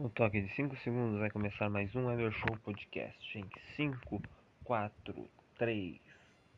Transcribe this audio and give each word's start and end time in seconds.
No 0.00 0.08
toque 0.08 0.40
de 0.40 0.48
5 0.54 0.76
segundos 0.76 1.20
vai 1.20 1.28
começar 1.28 1.68
mais 1.68 1.94
um 1.94 2.10
Ever 2.10 2.32
Show 2.32 2.56
Podcast. 2.64 3.38
Em 3.38 3.44
5, 3.76 4.22
4, 4.64 5.28
3, 5.58 6.00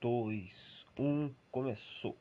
2, 0.00 0.86
1, 0.96 1.30
começou. 1.50 2.16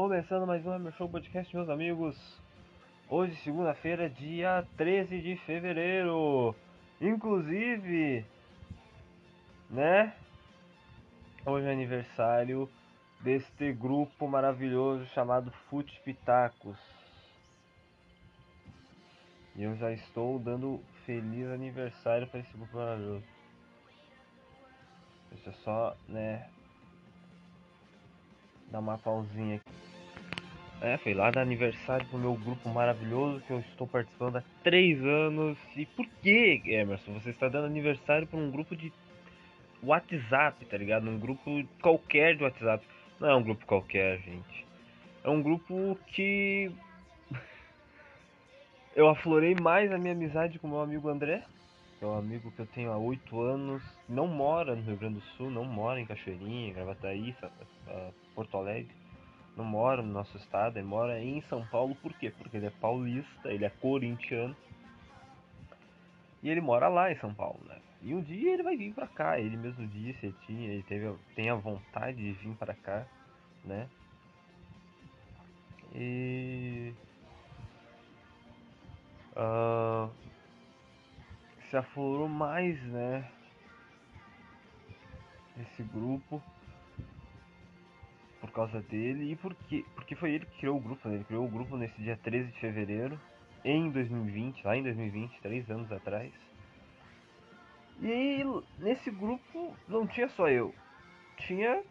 Começando 0.00 0.46
mais 0.46 0.64
um 0.64 0.72
Ever 0.72 0.92
Show 0.92 1.08
Podcast, 1.08 1.52
meus 1.56 1.68
amigos. 1.68 2.16
Hoje, 3.10 3.34
segunda-feira, 3.42 4.08
dia 4.08 4.64
13 4.76 5.20
de 5.20 5.34
fevereiro. 5.38 6.54
Inclusive, 7.00 8.24
né? 9.68 10.14
Hoje 11.44 11.66
é 11.66 11.72
aniversário 11.72 12.70
deste 13.22 13.72
grupo 13.72 14.28
maravilhoso 14.28 15.04
chamado 15.06 15.50
Fute 15.68 16.00
Pitacos. 16.04 16.78
E 19.56 19.64
eu 19.64 19.74
já 19.78 19.90
estou 19.90 20.38
dando 20.38 20.80
feliz 21.04 21.48
aniversário 21.48 22.28
para 22.28 22.38
esse 22.38 22.56
grupo 22.56 22.76
maravilhoso. 22.76 23.26
Deixa 25.32 25.50
eu 25.50 25.54
só, 25.54 25.96
né? 26.06 26.48
Dar 28.70 28.78
uma 28.78 28.96
pausinha 28.96 29.56
aqui. 29.56 29.87
É, 30.80 30.96
foi 30.98 31.12
lá 31.12 31.30
dar 31.32 31.42
aniversário 31.42 32.06
pro 32.06 32.18
meu 32.18 32.34
grupo 32.34 32.68
maravilhoso 32.68 33.40
que 33.40 33.52
eu 33.52 33.58
estou 33.58 33.86
participando 33.86 34.36
há 34.36 34.42
três 34.62 35.02
anos. 35.04 35.58
E 35.76 35.84
por 35.84 36.06
que, 36.22 36.62
Emerson? 36.66 37.14
Você 37.14 37.30
está 37.30 37.48
dando 37.48 37.66
aniversário 37.66 38.28
para 38.28 38.38
um 38.38 38.48
grupo 38.48 38.76
de 38.76 38.92
WhatsApp, 39.82 40.64
tá 40.66 40.76
ligado? 40.76 41.08
Um 41.08 41.18
grupo 41.18 41.64
qualquer 41.82 42.36
de 42.36 42.44
WhatsApp. 42.44 42.86
Não 43.18 43.28
é 43.28 43.34
um 43.34 43.42
grupo 43.42 43.66
qualquer, 43.66 44.20
gente. 44.20 44.66
É 45.24 45.28
um 45.28 45.42
grupo 45.42 45.98
que 46.06 46.70
eu 48.94 49.08
aflorei 49.08 49.56
mais 49.60 49.90
a 49.90 49.98
minha 49.98 50.12
amizade 50.12 50.60
com 50.60 50.68
meu 50.68 50.80
amigo 50.80 51.08
André, 51.08 51.42
que 51.98 52.04
é 52.04 52.08
um 52.08 52.16
amigo 52.16 52.52
que 52.52 52.60
eu 52.60 52.66
tenho 52.66 52.92
há 52.92 52.96
oito 52.96 53.40
anos, 53.40 53.82
não 54.08 54.28
mora 54.28 54.76
no 54.76 54.82
Rio 54.82 54.96
Grande 54.96 55.16
do 55.16 55.24
Sul, 55.36 55.50
não 55.50 55.64
mora 55.64 56.00
em 56.00 56.06
Cachoeirinha, 56.06 56.72
Gravataí, 56.72 57.34
Porto 58.36 58.56
Alegre, 58.56 58.94
não 59.58 59.64
mora 59.64 60.00
no 60.00 60.12
nosso 60.12 60.36
estado, 60.36 60.78
ele 60.78 60.86
mora 60.86 61.20
em 61.20 61.42
São 61.42 61.66
Paulo, 61.66 61.94
por 61.96 62.12
quê? 62.14 62.30
Porque 62.30 62.56
ele 62.56 62.66
é 62.66 62.70
paulista, 62.70 63.52
ele 63.52 63.64
é 63.64 63.70
corintiano, 63.70 64.56
e 66.42 66.48
ele 66.48 66.60
mora 66.60 66.88
lá 66.88 67.10
em 67.10 67.16
São 67.16 67.34
Paulo, 67.34 67.60
né? 67.66 67.76
E 68.00 68.14
um 68.14 68.22
dia 68.22 68.54
ele 68.54 68.62
vai 68.62 68.76
vir 68.76 68.94
pra 68.94 69.08
cá, 69.08 69.40
ele 69.40 69.56
mesmo 69.56 69.84
disse, 69.88 70.26
ele, 70.26 70.36
tinha, 70.46 70.68
ele 70.70 70.82
teve, 70.84 71.12
tem 71.34 71.50
a 71.50 71.56
vontade 71.56 72.16
de 72.16 72.32
vir 72.32 72.54
pra 72.54 72.72
cá, 72.72 73.04
né? 73.64 73.88
E 75.92 76.94
ah, 79.34 80.08
se 81.68 81.76
aflorou 81.76 82.28
mais, 82.28 82.80
né? 82.84 83.28
Esse 85.60 85.82
grupo 85.82 86.40
por 88.40 88.50
causa 88.50 88.80
dele 88.82 89.32
e 89.32 89.36
porque 89.36 89.84
porque 89.94 90.14
foi 90.14 90.32
ele 90.32 90.46
que 90.46 90.58
criou 90.58 90.76
o 90.76 90.80
grupo, 90.80 91.08
né? 91.08 91.16
Ele 91.16 91.24
criou 91.24 91.44
o 91.44 91.50
grupo 91.50 91.76
nesse 91.76 92.00
dia 92.00 92.16
13 92.16 92.52
de 92.52 92.60
fevereiro 92.60 93.20
em 93.64 93.90
2020, 93.90 94.64
lá 94.64 94.76
em 94.76 94.82
2020, 94.82 95.40
três 95.40 95.70
anos 95.70 95.90
atrás. 95.90 96.32
E 98.00 98.12
aí, 98.12 98.44
nesse 98.78 99.10
grupo 99.10 99.74
não 99.88 100.06
tinha 100.06 100.28
só 100.28 100.48
eu, 100.48 100.72
tinha 101.36 101.82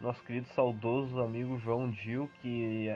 nosso 0.00 0.22
querido 0.24 0.46
saudoso 0.48 1.20
amigo 1.20 1.58
João 1.58 1.90
Dil, 1.90 2.30
que 2.40 2.88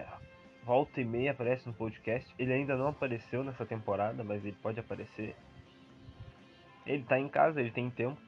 volta 0.64 1.00
e 1.00 1.04
meia 1.04 1.32
aparece 1.32 1.66
no 1.66 1.74
podcast. 1.74 2.32
Ele 2.38 2.52
ainda 2.52 2.76
não 2.76 2.88
apareceu 2.88 3.42
nessa 3.42 3.64
temporada, 3.64 4.22
mas 4.22 4.44
ele 4.44 4.56
pode 4.62 4.78
aparecer. 4.80 5.34
Ele 6.86 7.02
tá 7.04 7.18
em 7.18 7.28
casa, 7.28 7.60
ele 7.60 7.70
tem 7.70 7.90
tempo. 7.90 8.20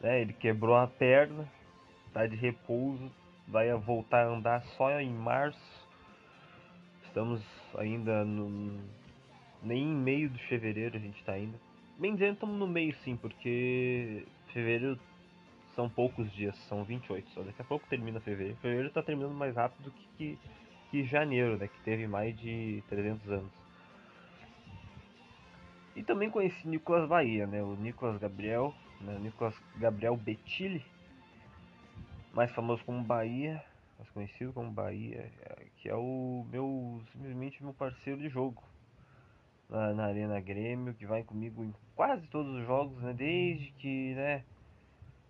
Né? 0.00 0.20
Ele 0.20 0.32
quebrou 0.32 0.76
a 0.76 0.86
perna, 0.86 1.48
de 2.26 2.36
repouso, 2.36 3.10
vai 3.46 3.72
voltar 3.74 4.26
a 4.26 4.28
andar 4.28 4.62
só 4.76 5.00
em 5.00 5.12
março. 5.12 5.88
Estamos 7.04 7.42
ainda 7.76 8.24
no. 8.24 8.80
Nem 9.62 9.82
em 9.82 9.94
meio 9.94 10.28
de 10.28 10.42
fevereiro 10.46 10.96
a 10.96 11.00
gente 11.00 11.22
tá 11.24 11.32
ainda. 11.32 11.58
Bem 11.98 12.14
dizendo, 12.14 12.34
estamos 12.34 12.56
no 12.58 12.66
meio 12.66 12.94
sim, 13.02 13.16
porque 13.16 14.24
fevereiro 14.52 14.98
são 15.74 15.88
poucos 15.88 16.30
dias, 16.32 16.56
são 16.68 16.84
28 16.84 17.28
só. 17.30 17.42
Daqui 17.42 17.60
a 17.60 17.64
pouco 17.64 17.86
termina 17.88 18.20
fevereiro. 18.20 18.58
Fevereiro 18.58 18.90
tá 18.90 19.02
terminando 19.02 19.34
mais 19.34 19.56
rápido 19.56 19.90
que, 19.90 20.08
que, 20.16 20.38
que 20.90 21.04
janeiro, 21.04 21.56
né? 21.56 21.68
Que 21.68 21.80
teve 21.80 22.06
mais 22.06 22.38
de 22.38 22.82
300 22.88 23.30
anos. 23.30 23.52
E 25.96 26.02
também 26.04 26.30
conheci 26.30 26.68
Nicolas 26.68 27.08
Bahia, 27.08 27.46
né? 27.46 27.62
O 27.62 27.74
Nicolas 27.74 28.16
Gabriel, 28.18 28.72
né? 29.00 29.18
Nicolas 29.20 29.54
Gabriel 29.76 30.16
Betili, 30.16 30.84
mais 32.38 32.52
famoso 32.52 32.84
como 32.84 33.02
Bahia, 33.02 33.60
mais 33.98 34.08
conhecido 34.10 34.52
como 34.52 34.70
Bahia, 34.70 35.28
que 35.76 35.88
é 35.88 35.94
o 35.96 36.46
meu, 36.48 37.02
simplesmente 37.10 37.60
meu 37.64 37.74
parceiro 37.74 38.20
de 38.20 38.28
jogo 38.28 38.62
na, 39.68 39.92
na 39.92 40.04
Arena 40.04 40.38
Grêmio, 40.38 40.94
que 40.94 41.04
vai 41.04 41.24
comigo 41.24 41.64
em 41.64 41.74
quase 41.96 42.28
todos 42.28 42.54
os 42.54 42.64
jogos, 42.64 43.02
né? 43.02 43.12
Desde 43.12 43.72
que, 43.72 44.14
né? 44.14 44.44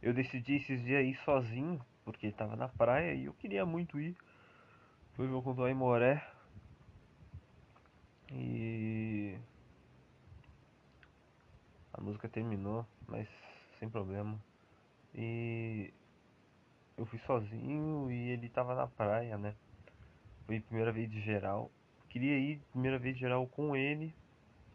Eu 0.03 0.12
decidi 0.12 0.56
esses 0.56 0.85
dias 0.85 1.03
ir 1.03 1.15
sozinho, 1.25 1.81
porque 2.05 2.27
ele 2.27 2.35
tava 2.35 2.55
na 2.56 2.69
praia 2.69 3.15
e 3.15 3.25
eu 3.25 3.32
queria 3.32 3.65
muito 3.65 3.99
ir. 3.99 4.15
Foi 5.17 5.25
o 5.25 5.31
jogo 5.31 5.44
contra 5.44 5.62
o 5.62 5.67
Aimoré. 5.67 6.23
E 8.31 9.35
a 11.94 12.03
música 12.03 12.29
terminou, 12.29 12.85
mas 13.09 13.27
sem 13.79 13.88
problema. 13.88 14.38
E 15.15 15.91
eu 16.99 17.06
fui 17.06 17.19
sozinho 17.21 18.11
e 18.11 18.31
ele 18.31 18.49
tava 18.49 18.75
na 18.75 18.89
praia, 18.89 19.39
né? 19.39 19.55
Foi 20.47 20.61
primeira 20.61 20.91
vez 20.91 21.09
de 21.09 21.21
geral. 21.21 21.71
Queria 22.09 22.37
ir 22.37 22.61
primeira 22.73 22.99
vez 22.99 23.15
de 23.15 23.21
geral 23.21 23.47
com 23.47 23.77
ele. 23.77 24.12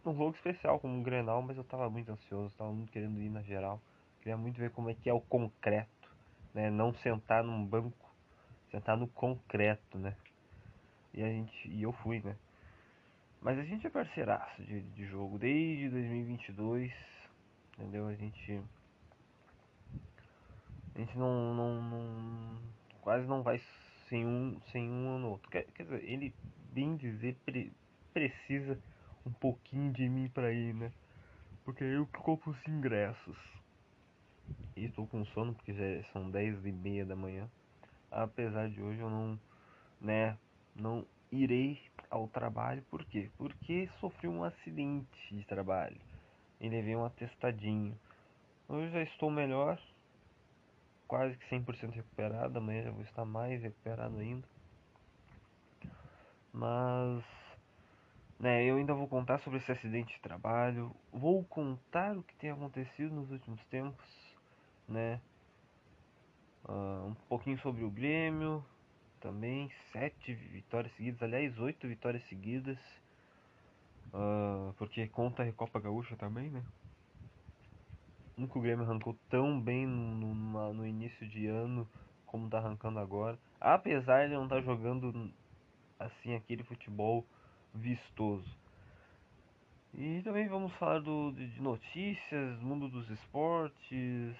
Num 0.05 0.15
jogo 0.15 0.35
especial 0.35 0.79
como 0.79 0.93
um 0.95 1.03
Grenal, 1.03 1.41
mas 1.41 1.57
eu 1.57 1.63
tava 1.63 1.89
muito 1.89 2.11
ansioso, 2.11 2.55
tava 2.57 2.71
muito 2.71 2.91
querendo 2.91 3.21
ir 3.21 3.29
na 3.29 3.41
geral. 3.41 3.81
Queria 4.21 4.37
muito 4.37 4.57
ver 4.57 4.71
como 4.71 4.89
é 4.89 4.93
que 4.93 5.09
é 5.09 5.13
o 5.13 5.19
concreto. 5.19 6.09
né? 6.53 6.69
Não 6.69 6.93
sentar 6.93 7.43
num 7.43 7.65
banco, 7.65 8.09
sentar 8.71 8.95
no 8.95 9.07
concreto, 9.07 9.97
né? 9.97 10.15
E 11.13 11.21
a 11.21 11.27
gente, 11.27 11.69
e 11.69 11.83
eu 11.83 11.91
fui, 11.91 12.21
né? 12.21 12.35
Mas 13.41 13.59
a 13.59 13.63
gente 13.63 13.85
é 13.85 13.89
parceiraço 13.89 14.63
de, 14.63 14.81
de 14.81 15.05
jogo 15.05 15.37
desde 15.37 15.89
2022, 15.89 16.93
entendeu? 17.77 18.07
A 18.07 18.15
gente 18.15 18.61
a 20.95 20.99
gente 20.99 21.17
não, 21.17 21.53
não, 21.53 21.81
não 21.81 22.59
quase 23.01 23.27
não 23.27 23.41
vai 23.43 23.59
sem 24.07 24.25
um 24.25 24.59
sem 24.71 24.89
um 24.89 25.19
no 25.19 25.29
outro. 25.31 25.49
Quer, 25.49 25.65
quer 25.73 25.83
dizer, 25.83 26.03
ele 26.03 26.33
bem 26.71 26.95
dizer 26.95 27.35
pre, 27.45 27.71
precisa 28.13 28.79
um 29.25 29.31
pouquinho 29.31 29.91
de 29.91 30.07
mim 30.07 30.29
pra 30.29 30.51
ir, 30.51 30.73
né? 30.73 30.91
Porque 31.65 31.83
eu 31.83 32.05
que 32.05 32.19
compro 32.19 32.51
os 32.51 32.67
ingressos. 32.67 33.37
E 34.75 34.85
estou 34.85 35.07
com 35.07 35.23
sono 35.25 35.53
porque 35.53 35.73
já 35.73 36.03
são 36.11 36.29
10 36.29 36.65
e 36.65 36.71
meia 36.71 37.05
da 37.05 37.15
manhã. 37.15 37.49
Apesar 38.11 38.69
de 38.69 38.81
hoje 38.81 38.99
eu 38.99 39.09
não, 39.09 39.39
né, 40.01 40.37
não 40.75 41.05
irei 41.31 41.79
ao 42.09 42.27
trabalho. 42.27 42.83
Por 42.89 43.03
quê? 43.05 43.29
Porque 43.37 43.89
sofri 43.99 44.27
um 44.27 44.43
acidente 44.43 45.07
de 45.31 45.45
trabalho. 45.45 45.99
E 46.59 46.69
levei 46.69 46.95
um 46.95 47.05
atestadinho. 47.05 47.99
Hoje 48.67 48.91
já 48.91 49.01
estou 49.03 49.29
melhor. 49.29 49.79
Quase 51.13 51.37
que 51.37 51.47
100% 51.47 51.93
recuperado. 51.93 52.57
Amanhã 52.57 52.85
já 52.85 52.89
vou 52.89 53.03
estar 53.03 53.23
mais 53.23 53.61
recuperado 53.61 54.17
ainda. 54.17 54.47
Mas 56.51 57.23
né, 58.39 58.65
eu 58.65 58.77
ainda 58.77 58.95
vou 58.95 59.07
contar 59.07 59.37
sobre 59.41 59.59
esse 59.59 59.71
acidente 59.71 60.11
de 60.15 60.19
trabalho, 60.21 60.91
vou 61.11 61.43
contar 61.43 62.17
o 62.17 62.23
que 62.23 62.33
tem 62.37 62.49
acontecido 62.49 63.13
nos 63.13 63.29
últimos 63.29 63.63
tempos, 63.65 64.03
né? 64.89 65.21
Uh, 66.67 67.09
um 67.09 67.15
pouquinho 67.29 67.59
sobre 67.59 67.83
o 67.83 67.91
Grêmio, 67.91 68.65
também 69.21 69.69
sete 69.91 70.33
vitórias 70.33 70.91
seguidas, 70.95 71.21
aliás 71.21 71.59
oito 71.59 71.87
vitórias 71.87 72.23
seguidas, 72.27 72.79
uh, 74.11 74.73
porque 74.79 75.07
conta 75.09 75.43
a 75.43 75.45
Recopa 75.45 75.79
Gaúcha 75.79 76.15
também, 76.15 76.49
né? 76.49 76.63
Nunca 78.35 78.57
o 78.57 78.61
Grêmio 78.61 78.83
arrancou 78.83 79.15
tão 79.29 79.61
bem 79.61 79.85
no, 79.85 80.33
no, 80.33 80.73
no 80.73 80.87
início 80.87 81.27
de 81.27 81.47
ano 81.47 81.87
como 82.25 82.49
tá 82.49 82.57
arrancando 82.57 82.97
agora, 82.97 83.37
apesar 83.61 84.27
de 84.27 84.33
não 84.33 84.45
estar 84.45 84.55
tá 84.55 84.61
jogando 84.61 85.31
assim 85.99 86.33
aquele 86.33 86.63
futebol 86.63 87.23
vistoso. 87.73 88.57
E 89.93 90.23
também 90.23 90.47
vamos 90.47 90.73
falar 90.73 90.99
do, 90.99 91.31
de 91.31 91.61
notícias, 91.61 92.59
mundo 92.59 92.89
dos 92.89 93.07
esportes 93.11 94.35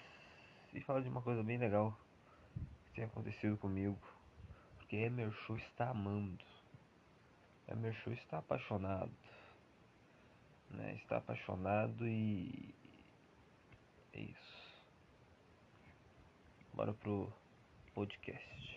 e 0.73 0.81
falar 0.81 1.01
de 1.01 1.09
uma 1.09 1.21
coisa 1.21 1.43
bem 1.43 1.59
legal 1.59 1.95
que 2.87 2.95
tem 2.95 3.03
acontecido 3.03 3.55
comigo. 3.57 3.99
Porque 4.77 4.95
Emerson 4.95 5.55
está 5.57 5.91
amando. 5.91 6.43
Emerson 7.67 8.11
está 8.13 8.39
apaixonado. 8.39 9.11
Né? 10.71 10.95
Está 10.95 11.17
apaixonado 11.17 12.07
e 12.07 12.73
é 14.13 14.21
isso. 14.21 14.83
Bora 16.73 16.93
pro 16.93 17.31
podcast. 17.93 18.72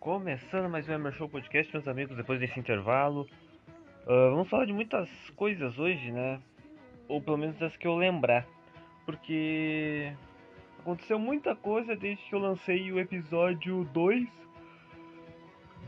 Começando 0.00 0.70
mais 0.70 0.88
um 0.88 0.92
Emer 0.92 1.12
Show 1.12 1.28
Podcast, 1.28 1.72
meus 1.74 1.88
amigos, 1.88 2.16
depois 2.16 2.38
desse 2.38 2.58
intervalo. 2.58 3.28
Uh, 4.04 4.30
vamos 4.30 4.48
falar 4.48 4.64
de 4.64 4.72
muitas 4.72 5.10
coisas 5.30 5.76
hoje, 5.76 6.12
né? 6.12 6.40
Ou 7.08 7.20
pelo 7.20 7.36
menos 7.36 7.58
das 7.58 7.76
que 7.76 7.84
eu 7.84 7.96
lembrar. 7.96 8.46
Porque 9.04 10.12
aconteceu 10.78 11.18
muita 11.18 11.56
coisa 11.56 11.96
desde 11.96 12.24
que 12.24 12.32
eu 12.32 12.38
lancei 12.38 12.92
o 12.92 13.00
episódio 13.00 13.84
2 13.92 14.28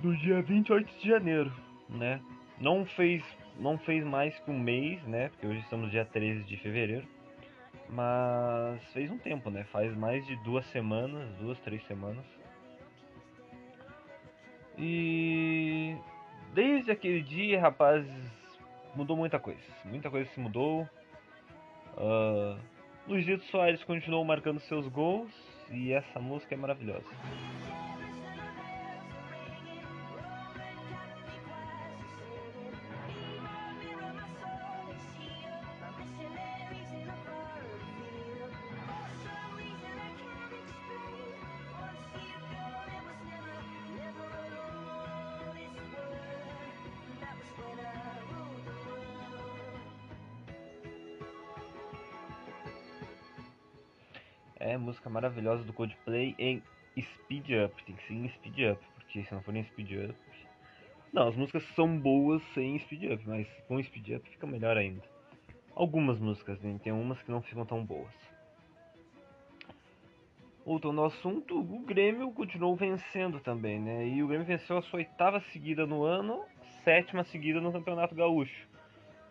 do 0.02 0.16
dia 0.16 0.42
28 0.42 0.92
de 0.98 1.08
janeiro, 1.08 1.52
né? 1.88 2.20
Não 2.58 2.84
fez, 2.84 3.22
não 3.60 3.78
fez 3.78 4.04
mais 4.04 4.36
que 4.40 4.50
um 4.50 4.58
mês, 4.58 5.00
né? 5.04 5.28
Porque 5.28 5.46
hoje 5.46 5.60
estamos 5.60 5.88
dia 5.88 6.04
13 6.04 6.42
de 6.42 6.56
fevereiro. 6.56 7.06
Mas 7.88 8.82
fez 8.92 9.08
um 9.08 9.18
tempo, 9.18 9.50
né? 9.50 9.62
Faz 9.70 9.96
mais 9.96 10.26
de 10.26 10.34
duas 10.42 10.66
semanas, 10.66 11.32
duas, 11.38 11.60
três 11.60 11.86
semanas 11.86 12.39
e 14.80 15.94
desde 16.54 16.90
aquele 16.90 17.20
dia, 17.20 17.60
rapaz, 17.60 18.06
mudou 18.96 19.16
muita 19.16 19.38
coisa. 19.38 19.60
Muita 19.84 20.10
coisa 20.10 20.28
se 20.30 20.40
mudou. 20.40 20.88
Uh, 21.96 22.58
Luizito 23.06 23.44
Soares 23.44 23.84
continuou 23.84 24.24
marcando 24.24 24.58
seus 24.60 24.88
gols 24.88 25.30
e 25.70 25.92
essa 25.92 26.18
música 26.18 26.54
é 26.54 26.58
maravilhosa. 26.58 27.04
É 54.60 54.76
música 54.76 55.08
maravilhosa 55.08 55.64
do 55.64 55.72
Coldplay 55.72 56.34
em 56.38 56.62
Speed 56.98 57.46
Up. 57.64 57.82
Tem 57.84 57.96
que 57.96 58.06
ser 58.06 58.12
em 58.12 58.28
Speed 58.28 58.72
Up, 58.72 58.84
porque 58.94 59.24
se 59.24 59.34
não 59.34 59.42
for 59.42 59.56
em 59.56 59.64
Speed 59.64 60.10
Up. 60.10 60.14
Não, 61.12 61.26
as 61.26 61.34
músicas 61.34 61.64
são 61.74 61.98
boas 61.98 62.42
sem 62.52 62.78
Speed 62.78 63.10
Up, 63.10 63.22
mas 63.26 63.48
com 63.66 63.82
Speed 63.82 64.16
Up 64.16 64.28
fica 64.28 64.46
melhor 64.46 64.76
ainda. 64.76 65.02
Algumas 65.74 66.20
músicas, 66.20 66.60
né? 66.60 66.78
tem 66.82 66.92
umas 66.92 67.20
que 67.22 67.30
não 67.30 67.40
ficam 67.40 67.64
tão 67.64 67.82
boas. 67.82 68.12
Voltando 70.64 71.00
ao 71.00 71.06
assunto, 71.06 71.58
o 71.58 71.78
Grêmio 71.80 72.30
continuou 72.32 72.76
vencendo 72.76 73.40
também, 73.40 73.80
né? 73.80 74.06
E 74.06 74.22
o 74.22 74.28
Grêmio 74.28 74.46
venceu 74.46 74.76
a 74.76 74.82
sua 74.82 74.98
oitava 74.98 75.40
seguida 75.52 75.86
no 75.86 76.04
ano, 76.04 76.44
sétima 76.84 77.24
seguida 77.24 77.62
no 77.62 77.72
Campeonato 77.72 78.14
Gaúcho. 78.14 78.68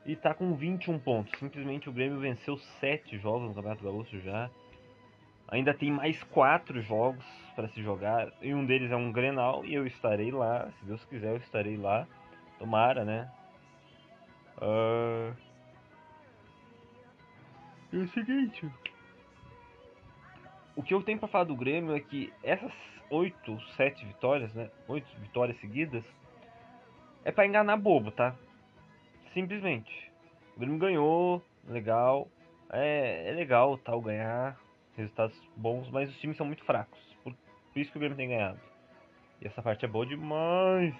E 0.05 0.15
tá 0.15 0.33
com 0.33 0.55
21 0.55 0.97
pontos. 0.97 1.37
Simplesmente 1.39 1.87
o 1.87 1.93
Grêmio 1.93 2.19
venceu 2.19 2.57
7 2.57 3.19
jogos 3.19 3.47
no 3.47 3.53
Campeonato 3.53 3.83
Gaúcho 3.83 4.19
já. 4.21 4.49
Ainda 5.51 5.73
tem 5.73 5.91
mais 5.91 6.21
quatro 6.23 6.79
jogos 6.81 7.25
para 7.55 7.67
se 7.69 7.81
jogar 7.81 8.31
e 8.41 8.53
um 8.53 8.65
deles 8.65 8.91
é 8.91 8.95
um 8.95 9.11
Grenal 9.11 9.65
e 9.65 9.73
eu 9.73 9.85
estarei 9.87 10.31
lá, 10.31 10.69
se 10.77 10.85
Deus 10.85 11.03
quiser 11.05 11.31
eu 11.31 11.37
estarei 11.37 11.75
lá. 11.75 12.07
Tomara, 12.59 13.03
né? 13.03 13.31
Uh... 14.57 15.33
É 17.91 17.97
o 17.97 18.07
seguinte. 18.09 18.69
O 20.75 20.83
que 20.83 20.93
eu 20.93 21.01
tenho 21.01 21.17
para 21.17 21.27
falar 21.27 21.45
do 21.45 21.55
Grêmio 21.55 21.95
é 21.95 21.99
que 21.99 22.31
essas 22.43 22.71
oito, 23.09 23.59
sete 23.75 24.05
vitórias, 24.05 24.53
né? 24.53 24.69
Oito 24.87 25.07
vitórias 25.19 25.59
seguidas 25.59 26.03
é 27.25 27.31
para 27.31 27.47
enganar 27.47 27.77
bobo, 27.77 28.11
tá? 28.11 28.35
Simplesmente. 29.33 30.11
O 30.55 30.59
Grêmio 30.59 30.77
ganhou, 30.77 31.43
legal. 31.67 32.27
É, 32.69 33.29
é 33.29 33.31
legal 33.31 33.77
tal 33.79 33.99
ganhar 33.99 34.55
resultados 34.99 35.35
bons, 35.55 35.89
mas 35.89 36.09
os 36.09 36.19
times 36.19 36.37
são 36.37 36.45
muito 36.45 36.63
fracos. 36.63 36.99
Por, 37.23 37.33
por 37.33 37.79
isso 37.79 37.91
que 37.91 37.97
o 37.97 37.99
Grêmio 37.99 38.17
tem 38.17 38.29
ganhado. 38.29 38.59
E 39.41 39.47
essa 39.47 39.61
parte 39.61 39.85
é 39.85 39.87
boa 39.87 40.05
demais. 40.05 40.93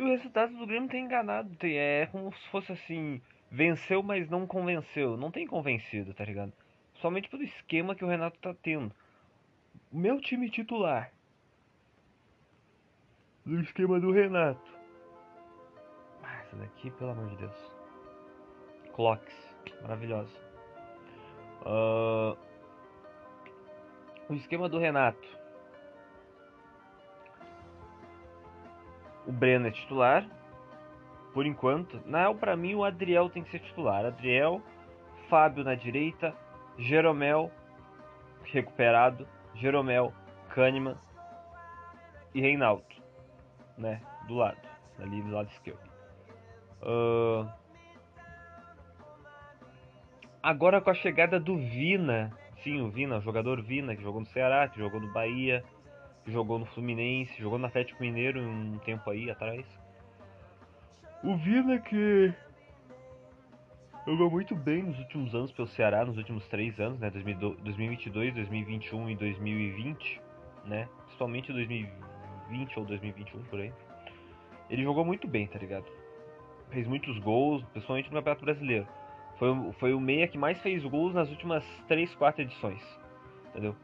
E 0.00 0.02
o 0.02 0.06
resultado 0.06 0.56
do 0.56 0.66
Grêmio 0.66 0.88
tem 0.88 1.04
enganado. 1.04 1.54
Tem, 1.56 1.76
é 1.76 2.06
como 2.06 2.32
se 2.32 2.48
fosse 2.48 2.72
assim: 2.72 3.20
venceu, 3.50 4.02
mas 4.02 4.30
não 4.30 4.46
convenceu. 4.46 5.14
Não 5.14 5.30
tem 5.30 5.46
convencido, 5.46 6.14
tá 6.14 6.24
ligado? 6.24 6.54
Somente 7.02 7.28
pelo 7.28 7.42
esquema 7.42 7.94
que 7.94 8.02
o 8.02 8.08
Renato 8.08 8.38
tá 8.38 8.54
tendo. 8.62 8.94
Meu 9.92 10.18
time 10.18 10.48
titular. 10.48 11.12
Do 13.44 13.60
esquema 13.60 14.00
do 14.00 14.10
Renato. 14.10 14.72
Ah, 16.22 16.40
essa 16.40 16.56
daqui, 16.56 16.90
pelo 16.92 17.10
amor 17.10 17.28
de 17.28 17.36
Deus. 17.36 17.76
Clocks. 18.94 19.54
Maravilhosa. 19.82 20.34
Ah, 21.66 22.34
o 24.30 24.34
esquema 24.34 24.66
do 24.66 24.78
Renato. 24.78 25.39
O 29.30 29.32
Breno 29.32 29.68
é 29.68 29.70
titular. 29.70 30.26
Por 31.32 31.46
enquanto. 31.46 32.02
Não, 32.04 32.36
pra 32.36 32.56
mim 32.56 32.74
o 32.74 32.82
Adriel 32.82 33.30
tem 33.30 33.44
que 33.44 33.50
ser 33.52 33.60
titular. 33.60 34.04
Adriel, 34.04 34.60
Fábio 35.28 35.62
na 35.62 35.76
direita, 35.76 36.34
Jeromel 36.76 37.48
recuperado, 38.42 39.24
Jeromel, 39.54 40.12
Kahneman 40.48 40.96
e 42.34 42.40
Reinaldo, 42.40 42.82
né, 43.78 44.02
do 44.26 44.34
lado, 44.34 44.58
ali 44.98 45.22
do 45.22 45.30
lado 45.30 45.48
esquerdo. 45.52 45.88
Uh, 46.82 47.48
agora 50.42 50.80
com 50.80 50.90
a 50.90 50.94
chegada 50.94 51.38
do 51.38 51.56
Vina, 51.56 52.32
sim, 52.64 52.80
o 52.80 52.90
Vina, 52.90 53.18
o 53.18 53.20
jogador 53.20 53.62
Vina, 53.62 53.94
que 53.94 54.02
jogou 54.02 54.20
no 54.20 54.26
Ceará, 54.26 54.66
que 54.66 54.80
jogou 54.80 55.00
no 55.00 55.12
Bahia, 55.12 55.62
jogou 56.30 56.58
no 56.58 56.66
Fluminense, 56.66 57.40
jogou 57.40 57.58
no 57.58 57.66
Atlético 57.66 58.02
Mineiro 58.02 58.40
um 58.40 58.78
tempo 58.78 59.08
aí 59.10 59.30
atrás. 59.30 59.66
O 61.22 61.36
Vina 61.36 61.78
que 61.78 62.32
jogou 64.06 64.30
muito 64.30 64.54
bem 64.54 64.82
nos 64.82 64.98
últimos 64.98 65.34
anos 65.34 65.52
pelo 65.52 65.68
Ceará, 65.68 66.04
nos 66.04 66.16
últimos 66.16 66.46
três 66.48 66.78
anos, 66.80 66.98
né? 66.98 67.10
2022, 67.10 68.34
2021 68.34 69.10
e 69.10 69.16
2020, 69.16 70.20
né? 70.64 70.88
Principalmente 71.04 71.52
2020 71.52 72.78
ou 72.78 72.84
2021 72.86 73.42
por 73.44 73.60
aí. 73.60 73.72
Ele 74.70 74.82
jogou 74.82 75.04
muito 75.04 75.28
bem, 75.28 75.46
tá 75.46 75.58
ligado? 75.58 75.86
Fez 76.70 76.86
muitos 76.86 77.18
gols, 77.18 77.62
principalmente 77.72 78.06
no 78.06 78.16
Campeonato 78.16 78.44
Brasileiro. 78.44 78.86
Foi, 79.38 79.50
o- 79.50 79.72
foi 79.74 79.92
o 79.92 80.00
meia 80.00 80.28
que 80.28 80.38
mais 80.38 80.58
fez 80.60 80.82
gols 80.84 81.12
nas 81.14 81.28
últimas 81.28 81.64
3, 81.88 82.14
4 82.14 82.42
edições. 82.42 82.80
Entendeu? 83.50 83.74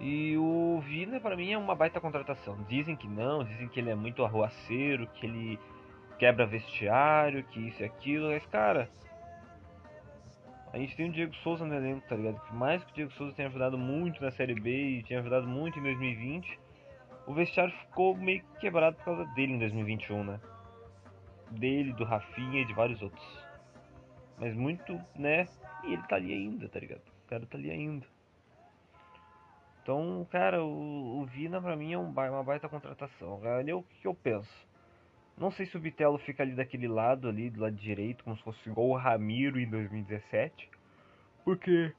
E 0.00 0.36
o 0.36 0.80
Vina, 0.80 1.18
pra 1.18 1.36
mim, 1.36 1.52
é 1.52 1.58
uma 1.58 1.74
baita 1.74 2.00
contratação. 2.00 2.62
Dizem 2.68 2.96
que 2.96 3.08
não, 3.08 3.44
dizem 3.44 3.68
que 3.68 3.80
ele 3.80 3.90
é 3.90 3.94
muito 3.94 4.24
arruaceiro, 4.24 5.06
que 5.14 5.26
ele 5.26 5.58
quebra 6.18 6.46
vestiário, 6.46 7.44
que 7.44 7.68
isso 7.68 7.82
e 7.82 7.84
aquilo, 7.84 8.28
mas 8.28 8.44
cara. 8.46 8.90
A 10.72 10.78
gente 10.78 10.94
tem 10.94 11.08
o 11.08 11.12
Diego 11.12 11.34
Souza 11.36 11.64
no 11.64 11.74
elenco, 11.74 12.06
tá 12.06 12.16
ligado? 12.16 12.38
Por 12.40 12.54
mais 12.54 12.84
que 12.84 12.92
o 12.92 12.94
Diego 12.94 13.12
Souza 13.12 13.34
tenha 13.34 13.48
ajudado 13.48 13.78
muito 13.78 14.22
na 14.22 14.30
Série 14.30 14.54
B 14.54 14.98
e 14.98 15.02
tenha 15.04 15.20
ajudado 15.20 15.46
muito 15.46 15.78
em 15.78 15.82
2020, 15.82 16.58
o 17.26 17.32
vestiário 17.32 17.72
ficou 17.72 18.14
meio 18.14 18.42
que 18.42 18.60
quebrado 18.60 18.96
por 18.96 19.04
causa 19.04 19.24
dele 19.34 19.54
em 19.54 19.58
2021, 19.58 20.24
né? 20.24 20.40
Dele, 21.50 21.92
do 21.94 22.04
Rafinha 22.04 22.60
e 22.60 22.64
de 22.66 22.74
vários 22.74 23.00
outros. 23.00 23.24
Mas 24.38 24.54
muito, 24.54 25.00
né? 25.14 25.48
E 25.84 25.94
ele 25.94 26.02
tá 26.02 26.16
ali 26.16 26.32
ainda, 26.32 26.68
tá 26.68 26.78
ligado? 26.78 27.00
O 27.24 27.28
cara 27.28 27.46
tá 27.46 27.56
ali 27.56 27.70
ainda. 27.70 28.06
Então, 29.86 30.26
cara, 30.32 30.64
o, 30.64 31.20
o 31.20 31.26
Vina 31.26 31.62
pra 31.62 31.76
mim 31.76 31.92
é 31.92 31.96
um, 31.96 32.08
uma 32.10 32.42
baita 32.42 32.68
contratação. 32.68 33.40
Ali 33.44 33.70
é 33.70 33.74
o 33.74 33.84
que 33.84 34.04
eu 34.08 34.12
penso. 34.12 34.66
Não 35.38 35.48
sei 35.48 35.64
se 35.64 35.76
o 35.76 35.80
Bitelo 35.80 36.18
fica 36.18 36.42
ali 36.42 36.56
daquele 36.56 36.88
lado 36.88 37.28
ali, 37.28 37.48
do 37.48 37.60
lado 37.60 37.76
direito, 37.76 38.24
como 38.24 38.36
se 38.36 38.42
fosse 38.42 38.68
igual 38.68 38.88
o 38.88 38.96
Ramiro 38.96 39.60
em 39.60 39.70
2017. 39.70 40.68
Porque. 41.44 41.94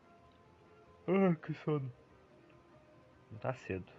Ah, 1.08 1.34
que 1.42 1.54
sono. 1.54 1.90
Não 3.32 3.40
tá 3.40 3.54
cedo. 3.54 3.90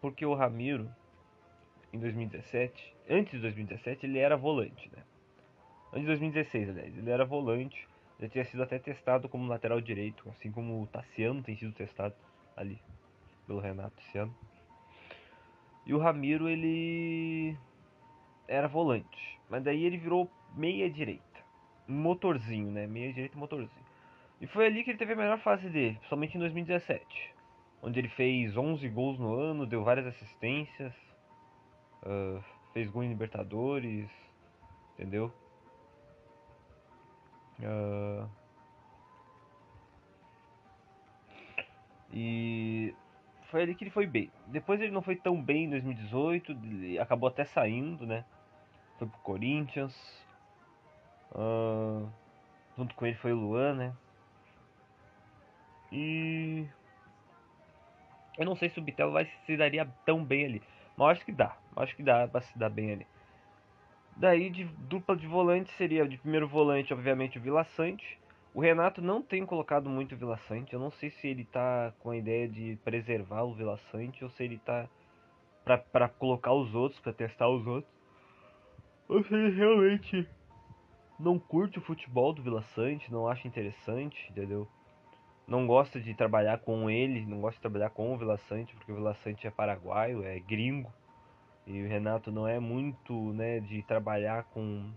Porque 0.00 0.24
o 0.24 0.32
Ramiro, 0.32 0.88
em 1.92 1.98
2017, 1.98 2.96
antes 3.10 3.32
de 3.32 3.40
2017, 3.40 4.06
ele 4.06 4.20
era 4.20 4.36
volante, 4.36 4.88
né? 4.94 5.02
Antes 5.88 6.02
de 6.02 6.06
2016, 6.06 6.68
aliás, 6.68 6.96
ele 6.96 7.10
era 7.10 7.24
volante. 7.24 7.88
Já 8.20 8.28
tinha 8.28 8.44
sido 8.44 8.62
até 8.62 8.78
testado 8.78 9.28
como 9.28 9.48
lateral 9.48 9.80
direito, 9.80 10.28
assim 10.28 10.52
como 10.52 10.80
o 10.80 10.86
Tassiano 10.86 11.42
tem 11.42 11.56
sido 11.56 11.72
testado 11.72 12.14
ali 12.56 12.80
pelo 13.46 13.60
Renato 13.60 13.94
esse 14.00 14.18
ano. 14.18 14.34
E 15.84 15.92
o 15.92 15.98
Ramiro, 15.98 16.48
ele 16.48 17.56
era 18.46 18.68
volante, 18.68 19.40
mas 19.48 19.62
daí 19.62 19.84
ele 19.84 19.96
virou 19.96 20.30
meia 20.54 20.88
direita. 20.90 21.22
Motorzinho, 21.88 22.70
né? 22.70 22.86
Meia 22.86 23.12
direita 23.12 23.36
motorzinho. 23.36 23.84
E 24.40 24.46
foi 24.46 24.66
ali 24.66 24.82
que 24.82 24.90
ele 24.90 24.98
teve 24.98 25.12
a 25.12 25.16
melhor 25.16 25.38
fase 25.38 25.68
dele, 25.68 26.00
somente 26.08 26.36
em 26.36 26.40
2017. 26.40 27.34
Onde 27.82 27.98
ele 27.98 28.08
fez 28.08 28.56
11 28.56 28.88
gols 28.88 29.18
no 29.18 29.34
ano, 29.34 29.66
deu 29.66 29.82
várias 29.82 30.06
assistências, 30.06 30.92
ah, 32.04 32.40
fez 32.72 32.88
gol 32.90 33.04
em 33.04 33.08
Libertadores, 33.08 34.08
entendeu? 34.94 35.32
Ah, 37.62 38.26
e 42.12 42.94
foi 43.50 43.62
ali 43.62 43.74
que 43.74 43.84
ele 43.84 43.90
foi 43.90 44.06
bem. 44.06 44.30
Depois 44.46 44.80
ele 44.80 44.92
não 44.92 45.02
foi 45.02 45.16
tão 45.16 45.40
bem 45.40 45.64
em 45.64 45.70
2018, 45.70 46.52
ele 46.52 46.98
acabou 46.98 47.28
até 47.28 47.44
saindo, 47.44 48.06
né? 48.06 48.24
Foi 48.98 49.08
pro 49.08 49.18
Corinthians. 49.20 49.94
Ah, 51.34 52.06
junto 52.76 52.94
com 52.94 53.06
ele 53.06 53.16
foi 53.16 53.32
o 53.32 53.36
Luan, 53.36 53.74
né? 53.74 53.92
E 55.90 56.66
eu 58.38 58.46
não 58.46 58.56
sei 58.56 58.68
se 58.68 58.78
o 58.78 58.82
Bitelo 58.82 59.12
vai 59.12 59.26
se 59.44 59.56
daria 59.56 59.86
tão 60.06 60.24
bem 60.24 60.46
ali. 60.46 60.62
Mas 60.96 61.18
acho 61.18 61.24
que 61.24 61.32
dá. 61.32 61.56
Acho 61.76 61.96
que 61.96 62.02
dá 62.02 62.26
pra 62.28 62.40
se 62.40 62.58
dar 62.58 62.70
bem 62.70 62.92
ali. 62.92 63.06
Daí 64.16 64.50
de 64.50 64.64
dupla 64.64 65.16
de 65.16 65.26
volante 65.26 65.70
seria 65.72 66.06
de 66.06 66.18
primeiro 66.18 66.46
volante, 66.48 66.92
obviamente, 66.92 67.38
o 67.38 67.40
Vila 67.40 67.64
Sante. 67.64 68.18
O 68.54 68.60
Renato 68.60 69.00
não 69.00 69.22
tem 69.22 69.46
colocado 69.46 69.88
muito 69.88 70.14
o 70.14 70.18
Vila 70.18 70.36
Sante. 70.48 70.74
Eu 70.74 70.80
não 70.80 70.90
sei 70.90 71.10
se 71.10 71.26
ele 71.26 71.44
tá 71.44 71.92
com 72.00 72.10
a 72.10 72.16
ideia 72.16 72.46
de 72.46 72.78
preservar 72.84 73.44
o 73.44 73.54
Vila 73.54 73.78
Sante 73.90 74.22
ou 74.22 74.30
se 74.30 74.44
ele 74.44 74.58
tá 74.58 74.88
pra 75.64 76.08
colocar 76.08 76.52
os 76.52 76.74
outros, 76.74 77.00
pra 77.00 77.12
testar 77.12 77.48
os 77.48 77.66
outros. 77.66 77.90
Ou 79.08 79.22
se 79.24 79.32
ele 79.32 79.56
realmente 79.56 80.28
não 81.18 81.38
curte 81.38 81.78
o 81.78 81.82
futebol 81.82 82.32
do 82.32 82.42
Vila 82.42 82.62
Sante, 82.74 83.10
não 83.10 83.26
acha 83.26 83.48
interessante, 83.48 84.28
entendeu? 84.30 84.68
Não 85.46 85.66
gosta 85.66 86.00
de 86.00 86.14
trabalhar 86.14 86.58
com 86.58 86.90
ele, 86.90 87.24
não 87.24 87.40
gosta 87.40 87.56
de 87.56 87.62
trabalhar 87.62 87.90
com 87.90 88.12
o 88.12 88.18
Vila 88.18 88.36
Sante, 88.48 88.74
porque 88.74 88.92
o 88.92 88.96
Vila 88.96 89.14
Sante 89.14 89.46
é 89.46 89.50
paraguaio, 89.50 90.22
é 90.24 90.38
gringo. 90.38 90.92
E 91.66 91.82
o 91.82 91.88
Renato 91.88 92.30
não 92.30 92.46
é 92.46 92.58
muito, 92.58 93.32
né, 93.32 93.60
de 93.60 93.82
trabalhar 93.82 94.44
com 94.44 94.90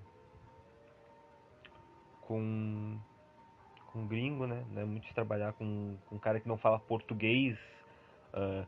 com 2.21 2.97
com 3.95 4.05
gringo, 4.05 4.45
né? 4.45 4.61
Não 4.71 4.81
é 4.81 4.85
muito 4.85 5.07
de 5.07 5.13
trabalhar 5.13 5.53
com, 5.53 5.95
com 6.05 6.15
um 6.17 6.19
cara 6.19 6.41
que 6.41 6.47
não 6.47 6.57
fala 6.57 6.77
português 6.77 7.57
ah, 8.33 8.65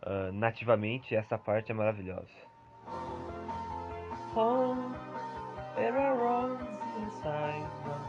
ah, 0.00 0.30
nativamente. 0.32 1.14
Essa 1.14 1.36
parte 1.36 1.70
é 1.70 1.74
maravilhosa. 1.74 2.26
Home, 4.34 4.94
there 5.76 5.94
are 5.94 6.56
inside 6.98 8.01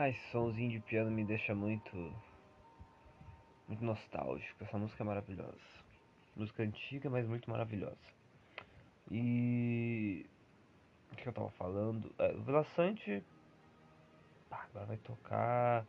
Ah, 0.00 0.08
esse 0.08 0.30
somzinho 0.32 0.70
de 0.70 0.80
piano 0.80 1.10
me 1.10 1.22
deixa 1.22 1.54
muito. 1.54 1.94
Muito 3.68 3.84
nostálgico. 3.84 4.64
Essa 4.64 4.78
música 4.78 5.02
é 5.02 5.06
maravilhosa. 5.06 5.60
Música 6.34 6.62
antiga, 6.62 7.10
mas 7.10 7.28
muito 7.28 7.50
maravilhosa. 7.50 7.98
E. 9.10 10.24
O 11.12 11.16
que 11.16 11.28
eu 11.28 11.32
tava 11.34 11.50
falando? 11.50 12.10
É, 12.18 12.32
o 12.32 12.40
Vila 12.44 12.64
Sante. 12.74 13.22
Ah, 14.50 14.64
agora 14.70 14.86
vai 14.86 14.96
tocar. 14.96 15.84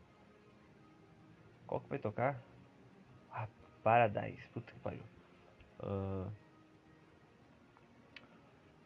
Qual 1.66 1.80
que 1.80 1.88
vai 1.88 2.00
tocar? 2.00 2.38
Paradise. 3.82 4.46
Puta 4.54 4.74
que 4.74 4.80
pariu. 4.80 5.04
Ah, 5.80 6.28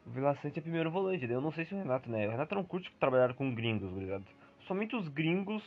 o 0.05 0.09
Vila 0.11 0.35
Sante 0.35 0.59
é 0.59 0.61
primeiro 0.61 0.91
volante. 0.91 1.25
daí 1.25 1.35
Eu 1.35 1.41
não 1.41 1.51
sei 1.51 1.65
se 1.65 1.73
o 1.73 1.77
Renato, 1.79 2.11
né? 2.11 2.27
O 2.27 2.29
Renato 2.29 2.53
não 2.53 2.63
curte 2.63 2.93
trabalhar 2.99 3.33
com 3.33 3.55
gringos, 3.55 3.91
ligado? 3.91 4.44
Somente 4.67 4.95
os 4.95 5.07
gringos 5.07 5.63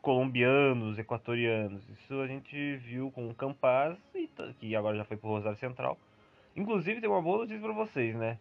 colombianos, 0.00 0.98
equatorianos. 0.98 1.86
Isso 1.90 2.20
a 2.20 2.26
gente 2.26 2.76
viu 2.76 3.10
com 3.10 3.28
o 3.28 3.34
Campaz, 3.34 3.98
que 4.58 4.74
agora 4.74 4.96
já 4.96 5.04
foi 5.04 5.16
pro 5.16 5.28
Rosário 5.28 5.58
Central. 5.58 5.98
Inclusive, 6.56 7.00
tem 7.00 7.10
uma 7.10 7.20
boa 7.20 7.38
notícia 7.38 7.60
pra 7.60 7.72
vocês, 7.72 8.16
né? 8.16 8.38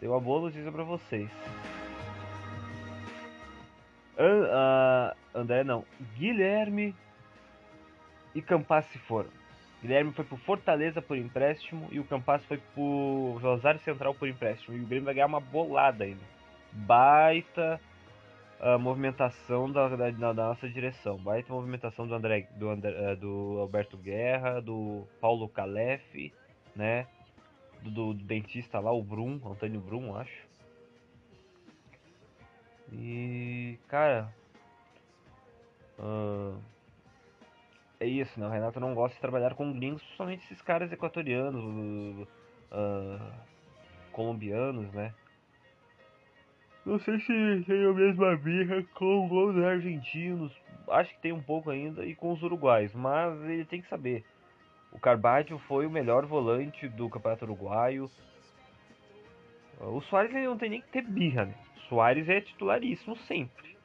Tem 0.00 0.08
uma 0.08 0.20
boa 0.20 0.42
notícia 0.42 0.70
pra 0.70 0.82
vocês. 0.82 1.30
Ah, 4.18 5.14
André 5.32 5.62
não. 5.62 5.84
Guilherme 6.16 6.94
e 8.34 8.42
Campas 8.42 8.84
se 8.86 8.98
foram. 8.98 9.30
Guilherme 9.80 10.12
foi 10.12 10.24
pro 10.24 10.36
Fortaleza 10.36 11.00
por 11.00 11.16
empréstimo 11.16 11.88
e 11.92 12.00
o 12.00 12.04
Campas 12.04 12.44
foi 12.46 12.58
pro 12.74 13.38
Rosário 13.40 13.80
Central 13.80 14.12
por 14.12 14.28
empréstimo. 14.28 14.76
E 14.76 14.80
o 14.80 14.86
Grêmio 14.86 15.04
vai 15.04 15.14
ganhar 15.14 15.26
uma 15.26 15.40
bolada 15.40 16.02
ainda. 16.02 16.37
Baita 16.72 17.80
ah, 18.60 18.78
movimentação 18.78 19.70
da, 19.70 19.88
da, 19.88 20.10
da 20.10 20.32
nossa 20.34 20.68
direção. 20.68 21.16
Baita 21.18 21.52
movimentação 21.52 22.06
do 22.06 22.14
André, 22.14 22.48
do, 22.56 22.68
André, 22.70 22.92
eh, 23.12 23.16
do 23.16 23.58
Alberto 23.60 23.96
Guerra, 23.96 24.60
do 24.60 25.06
Paulo 25.20 25.48
Calef, 25.48 26.32
né? 26.74 27.06
Do, 27.82 27.90
do- 27.90 28.14
dentista 28.14 28.80
lá, 28.80 28.92
o 28.92 29.02
Brum, 29.02 29.40
Antônio 29.44 29.80
Brum, 29.80 30.16
acho. 30.16 30.46
E, 32.92 33.78
cara. 33.88 34.32
ah, 35.98 36.56
é 38.00 38.06
isso, 38.06 38.38
né? 38.38 38.46
O 38.46 38.50
Renato 38.50 38.78
não 38.80 38.94
gosta 38.94 39.14
de 39.14 39.20
trabalhar 39.20 39.54
com 39.54 39.72
gringos, 39.72 40.02
principalmente 40.02 40.44
esses 40.44 40.62
caras 40.62 40.90
equatorianos, 40.92 42.26
ah, 42.70 43.32
colombianos, 44.12 44.92
né? 44.92 45.12
Não 46.84 46.98
sei 46.98 47.18
se 47.20 47.64
tem 47.66 47.84
a 47.84 47.92
mesma 47.92 48.36
birra 48.36 48.82
com 48.94 49.28
os 49.28 49.56
argentinos, 49.62 50.52
acho 50.88 51.14
que 51.14 51.20
tem 51.20 51.32
um 51.32 51.42
pouco 51.42 51.70
ainda, 51.70 52.04
e 52.04 52.14
com 52.14 52.32
os 52.32 52.42
uruguaios, 52.42 52.94
mas 52.94 53.38
ele 53.44 53.64
tem 53.64 53.82
que 53.82 53.88
saber. 53.88 54.24
O 54.90 54.98
Carvalho 54.98 55.58
foi 55.60 55.86
o 55.86 55.90
melhor 55.90 56.24
volante 56.24 56.88
do 56.88 57.10
Campeonato 57.10 57.44
Uruguaio. 57.44 58.10
O 59.80 60.00
Soares 60.00 60.34
ele 60.34 60.46
não 60.46 60.56
tem 60.56 60.70
nem 60.70 60.80
que 60.80 60.88
ter 60.88 61.02
birra, 61.02 61.44
né? 61.44 61.54
O 61.76 61.80
Soares 61.88 62.28
é 62.28 62.40
titularíssimo 62.40 63.16
sempre. 63.16 63.76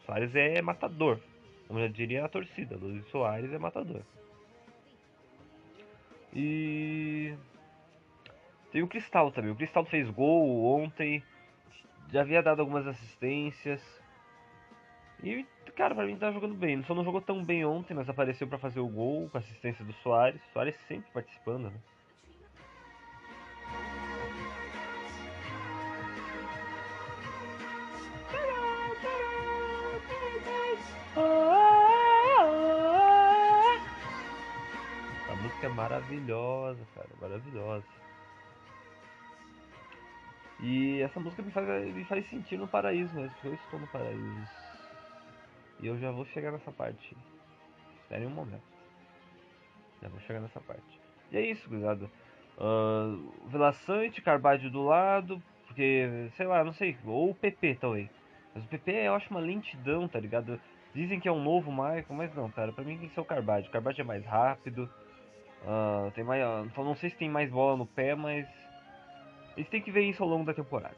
O 0.00 0.06
Soares 0.06 0.34
é 0.34 0.62
matador. 0.62 1.18
Como 1.66 1.80
já 1.80 1.88
diria 1.88 2.24
a 2.24 2.28
torcida, 2.28 2.76
Luiz 2.76 3.04
Soares 3.08 3.52
é 3.52 3.58
matador. 3.58 4.02
E 6.34 7.34
tem 8.70 8.82
o 8.82 8.88
Cristal 8.88 9.30
também. 9.30 9.50
O 9.50 9.56
Cristal 9.56 9.84
fez 9.84 10.08
gol 10.10 10.64
ontem. 10.64 11.22
Já 12.12 12.20
havia 12.20 12.42
dado 12.42 12.60
algumas 12.60 12.86
assistências. 12.86 13.80
E, 15.22 15.46
cara, 15.74 15.94
pra 15.94 16.04
mim 16.04 16.16
tá 16.16 16.30
jogando 16.30 16.54
bem. 16.54 16.82
Só 16.84 16.94
não 16.94 17.04
jogou 17.04 17.20
tão 17.20 17.44
bem 17.44 17.64
ontem, 17.64 17.94
mas 17.94 18.08
apareceu 18.08 18.46
pra 18.46 18.58
fazer 18.58 18.80
o 18.80 18.88
gol 18.88 19.28
com 19.30 19.38
assistência 19.38 19.84
do 19.84 19.92
Soares. 19.94 20.40
Soares 20.52 20.76
sempre 20.86 21.10
participando, 21.12 21.70
né? 21.70 21.80
Música 35.62 35.66
é 35.66 35.68
maravilhosa, 35.68 36.80
cara, 36.94 37.08
maravilhosa. 37.20 38.01
E 40.62 41.00
essa 41.00 41.18
música 41.18 41.42
me 41.42 41.50
faz, 41.50 41.92
me 41.92 42.04
faz 42.04 42.24
sentir 42.30 42.56
no 42.56 42.68
paraíso 42.68 43.12
mesmo, 43.16 43.34
eu 43.42 43.54
estou 43.54 43.80
no 43.80 43.86
paraíso. 43.88 44.46
E 45.80 45.86
eu 45.88 45.98
já 45.98 46.12
vou 46.12 46.24
chegar 46.26 46.52
nessa 46.52 46.70
parte. 46.70 47.16
Esperem 47.96 48.28
um 48.28 48.30
momento. 48.30 48.62
Já 50.00 50.08
vou 50.08 50.20
chegar 50.20 50.40
nessa 50.40 50.60
parte. 50.60 51.00
E 51.32 51.36
é 51.36 51.40
isso, 51.50 51.68
gurizada. 51.68 52.08
Uh, 52.56 53.48
Vila 53.48 53.72
Sante, 53.72 54.22
Carvalho 54.22 54.70
do 54.70 54.84
lado, 54.84 55.42
porque, 55.66 56.30
sei 56.36 56.46
lá, 56.46 56.62
não 56.62 56.72
sei, 56.72 56.96
ou 57.04 57.30
o 57.30 57.34
PP 57.34 57.74
também. 57.74 58.08
Mas 58.54 58.64
o 58.64 58.68
PP 58.68 58.92
eu 58.92 59.14
acho 59.14 59.30
uma 59.30 59.40
lentidão, 59.40 60.06
tá 60.06 60.20
ligado? 60.20 60.60
Dizem 60.94 61.18
que 61.18 61.26
é 61.26 61.32
um 61.32 61.42
novo 61.42 61.72
Michael, 61.72 62.06
mas 62.10 62.32
não, 62.34 62.48
cara, 62.50 62.72
pra 62.72 62.84
mim 62.84 62.98
tem 62.98 63.08
que 63.08 63.14
ser 63.14 63.20
o 63.20 63.24
Carvalho. 63.24 63.66
O 63.66 63.70
Carvalho 63.70 64.00
é 64.00 64.04
mais 64.04 64.24
rápido, 64.24 64.88
ah, 65.66 66.10
tem 66.14 66.22
mais, 66.22 66.42
então 66.66 66.84
não 66.84 66.94
sei 66.94 67.10
se 67.10 67.16
tem 67.16 67.30
mais 67.30 67.50
bola 67.50 67.76
no 67.76 67.86
pé, 67.86 68.14
mas 68.14 68.46
eles 69.56 69.68
têm 69.68 69.80
que 69.80 69.90
ver 69.90 70.02
isso 70.02 70.22
ao 70.22 70.28
longo 70.28 70.44
da 70.44 70.54
temporada. 70.54 70.96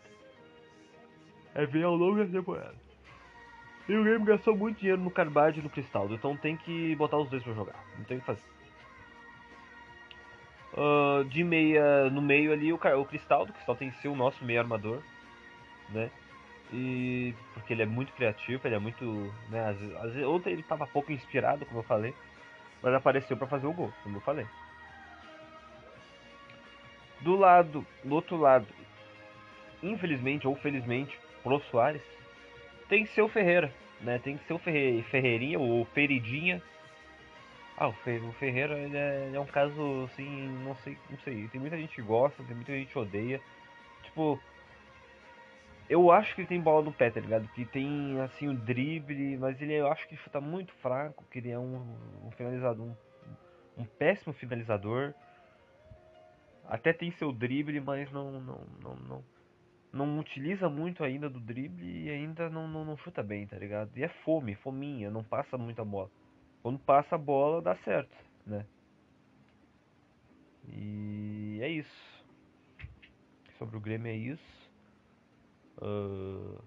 É 1.55 1.65
ver 1.67 1.85
ao 1.85 1.95
longo 1.95 2.19
da 2.19 2.27
temporada. 2.27 2.75
E 3.89 3.95
o 3.95 4.03
Grêmio 4.03 4.25
gastou 4.25 4.57
muito 4.57 4.79
dinheiro 4.79 5.01
no 5.01 5.11
Carvalho 5.11 5.59
e 5.59 5.63
no 5.63 5.71
Cristaldo, 5.71 6.15
então 6.15 6.37
tem 6.37 6.57
que 6.57 6.95
botar 6.97 7.19
os 7.19 7.29
dois 7.29 7.43
pra 7.43 7.53
jogar. 7.53 7.85
Não 7.99 8.05
tem 8.05 8.17
o 8.17 8.21
que 8.21 8.27
fazer. 8.27 8.43
Ah, 10.77 11.25
de 11.29 11.45
meia, 11.45 12.11
no 12.11 12.21
meio 12.21 12.53
ali, 12.53 12.73
o, 12.73 12.77
o 12.77 13.05
Cristaldo. 13.05 13.51
O 13.51 13.55
Cristaldo 13.55 13.79
tem 13.79 13.91
que 13.91 14.01
ser 14.01 14.09
o 14.09 14.17
nosso 14.17 14.45
meio 14.45 14.61
armador, 14.61 15.01
né? 15.91 16.11
E 16.73 17.35
porque 17.53 17.73
ele 17.73 17.83
é 17.83 17.87
muito 17.87 18.13
criativo, 18.15 18.67
ele 18.67 18.75
é 18.75 18.79
muito, 18.79 19.33
né, 19.49 19.69
às 19.69 20.07
às 20.07 20.25
ontem 20.25 20.51
ele 20.51 20.63
tava 20.63 20.87
pouco 20.87 21.13
inspirado, 21.13 21.65
como 21.67 21.81
eu 21.81 21.85
falei, 21.85 22.15
mas 22.83 22.93
apareceu 22.95 23.37
pra 23.37 23.47
fazer 23.47 23.67
o 23.67 23.73
gol, 23.73 23.93
como 24.03 24.17
eu 24.17 24.21
falei. 24.23 24.47
Do 27.25 27.37
lado, 27.37 27.87
do 28.05 28.15
outro 28.15 28.37
lado, 28.37 28.67
infelizmente 29.83 30.47
ou 30.47 30.55
felizmente 30.55 31.19
pro 31.43 31.59
Soares, 31.71 32.03
tem 32.89 33.05
que 33.05 33.11
ser 33.13 33.23
o 33.23 33.29
Ferreira, 33.29 33.73
né? 34.01 34.19
Tem 34.19 34.37
que 34.37 34.45
ser 34.45 34.53
o 34.53 34.59
Ferre, 34.59 35.03
Ferreirinha 35.11 35.59
ou 35.59 35.85
Feridinha. 35.87 36.63
Ah, 37.77 37.89
o, 37.89 37.93
Fe, 37.93 38.19
o 38.19 38.33
Ferreira 38.35 38.79
ele 38.79 38.97
é, 38.97 39.27
ele 39.27 39.37
é 39.37 39.41
um 39.41 39.47
caso 39.47 40.05
assim, 40.05 40.49
não 40.63 40.77
sei, 40.77 40.99
não 41.11 41.19
sei. 41.21 41.49
Tem 41.49 41.61
muita 41.61 41.77
gente 41.77 41.95
que 41.95 42.03
gosta, 42.03 42.45
tem 42.45 42.55
muita 42.55 42.73
gente 42.73 42.93
que 42.93 42.99
odeia. 42.99 43.41
Tipo, 44.03 44.39
eu 45.89 46.11
acho 46.13 46.35
que 46.35 46.43
ele 46.43 46.49
tem 46.49 46.61
bola 46.61 46.85
no 46.85 46.93
pé, 46.93 47.11
tá 47.11 47.21
ligado? 47.21 47.49
Que 47.49 47.65
tem 47.65 48.21
assim 48.21 48.49
o 48.49 48.55
drible, 48.55 49.37
mas 49.39 49.61
ele 49.61 49.75
eu 49.75 49.91
acho 49.91 50.07
que 50.07 50.17
chuta 50.17 50.41
muito 50.41 50.73
fraco, 50.75 51.25
que 51.31 51.39
ele 51.39 51.51
é 51.51 51.59
um, 51.59 51.83
um 52.25 52.31
finalizador, 52.33 52.87
um, 52.87 52.95
um 53.79 53.85
péssimo 53.85 54.33
finalizador. 54.35 55.15
Até 56.69 56.93
tem 56.93 57.13
seu 57.13 57.33
drible, 57.33 57.81
mas 57.81 58.11
não 58.13 58.41
não, 58.41 58.61
não, 58.83 58.97
não, 58.97 59.25
não 59.93 60.19
utiliza 60.19 60.69
muito 60.69 61.05
ainda 61.05 61.29
do 61.31 61.41
drible 61.41 61.87
e 62.05 62.11
ainda 62.11 62.49
não, 62.51 62.69
não, 62.69 62.85
não 62.85 62.97
chuta 62.99 63.23
bem, 63.23 63.47
tá 63.47 63.57
ligado? 63.59 63.91
E 63.97 64.03
é 64.03 64.09
fome, 64.25 64.55
fominha, 64.57 65.11
não 65.11 65.25
passa 65.25 65.59
muita 65.59 65.85
bola. 65.85 66.11
Quando 66.63 66.79
passa 66.79 67.15
a 67.17 67.19
bola, 67.19 67.63
dá 67.63 67.77
certo, 67.85 68.17
né? 68.47 68.67
E 70.69 71.59
é 71.63 71.69
isso. 71.69 72.25
Sobre 73.59 73.77
o 73.77 73.81
Grêmio 73.81 74.11
é 74.11 74.15
isso. 74.17 74.65
Ah, 75.81 76.63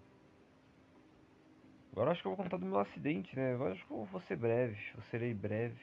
Agora 1.91 2.11
acho 2.11 2.21
que 2.21 2.27
eu 2.27 2.35
vou 2.35 2.43
contar 2.43 2.57
do 2.57 2.65
meu 2.65 2.79
acidente, 2.79 3.35
né? 3.35 3.53
Agora 3.55 3.73
acho 3.73 3.85
que 3.85 3.91
eu 3.91 4.05
vou 4.05 4.21
ser 4.21 4.35
breve, 4.37 4.77
eu 4.95 5.01
serei 5.09 5.33
breve. 5.33 5.79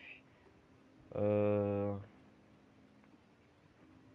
Ah, 1.12 1.98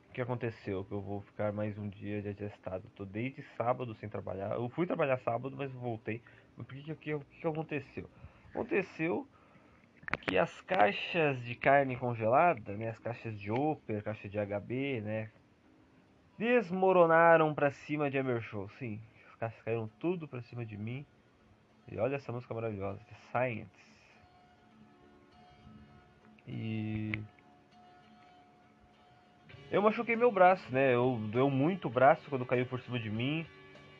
O 0.09 0.11
que 0.11 0.21
aconteceu? 0.21 0.83
Que 0.83 0.91
eu 0.91 1.01
vou 1.01 1.21
ficar 1.21 1.53
mais 1.53 1.77
um 1.77 1.87
dia 1.87 2.21
de 2.21 2.29
atestado. 2.29 2.89
Tô 2.95 3.05
desde 3.05 3.43
sábado 3.55 3.93
sem 3.95 4.09
trabalhar. 4.09 4.55
Eu 4.55 4.67
fui 4.69 4.87
trabalhar 4.87 5.17
sábado, 5.19 5.55
mas 5.55 5.71
voltei. 5.71 6.21
Por 6.55 6.65
que 6.65 6.81
que, 6.81 6.95
que, 6.95 7.19
que 7.19 7.47
aconteceu? 7.47 8.09
Aconteceu 8.49 9.27
que 10.21 10.37
as 10.37 10.61
caixas 10.61 11.39
de 11.43 11.53
carne 11.55 11.95
congelada, 11.95 12.75
né, 12.75 12.89
as 12.89 12.97
caixas 12.97 13.39
de 13.39 13.51
Oper, 13.51 14.03
caixa 14.03 14.27
de 14.27 14.39
HB, 14.39 15.01
né, 15.01 15.29
desmoronaram 16.37 17.53
pra 17.53 17.69
cima 17.69 18.09
de 18.09 18.17
Emershow. 18.17 18.67
Sim, 18.79 18.99
as 19.29 19.35
caixas 19.35 19.61
caíram 19.61 19.87
tudo 19.99 20.27
pra 20.27 20.41
cima 20.41 20.65
de 20.65 20.75
mim. 20.75 21.05
E 21.91 21.97
olha 21.99 22.15
essa 22.15 22.31
música 22.31 22.53
maravilhosa, 22.53 22.99
The 22.99 23.15
Science. 23.31 23.89
E 26.47 27.11
eu 29.71 29.81
machuquei 29.81 30.15
meu 30.15 30.31
braço, 30.31 30.63
né? 30.71 30.93
Eu 30.93 31.19
doeu 31.31 31.49
muito 31.49 31.87
o 31.87 31.91
braço 31.91 32.21
quando 32.29 32.45
caiu 32.45 32.65
por 32.65 32.79
cima 32.81 32.99
de 32.99 33.09
mim. 33.09 33.45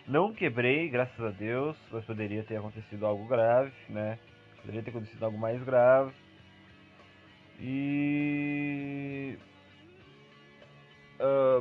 Não 0.08 0.34
quebrei, 0.34 0.89
graças 0.89 1.19
a 1.23 1.29
Deus, 1.29 1.77
mas 1.91 2.03
poderia 2.05 2.43
ter 2.43 2.58
acontecido 2.58 3.05
algo 3.05 3.27
grave, 3.27 3.71
né? 3.88 4.17
Poderia 4.62 4.82
ter 4.82 4.89
acontecido 4.89 5.23
algo 5.23 5.38
mais 5.38 5.62
grave. 5.63 6.12
E. 7.60 9.38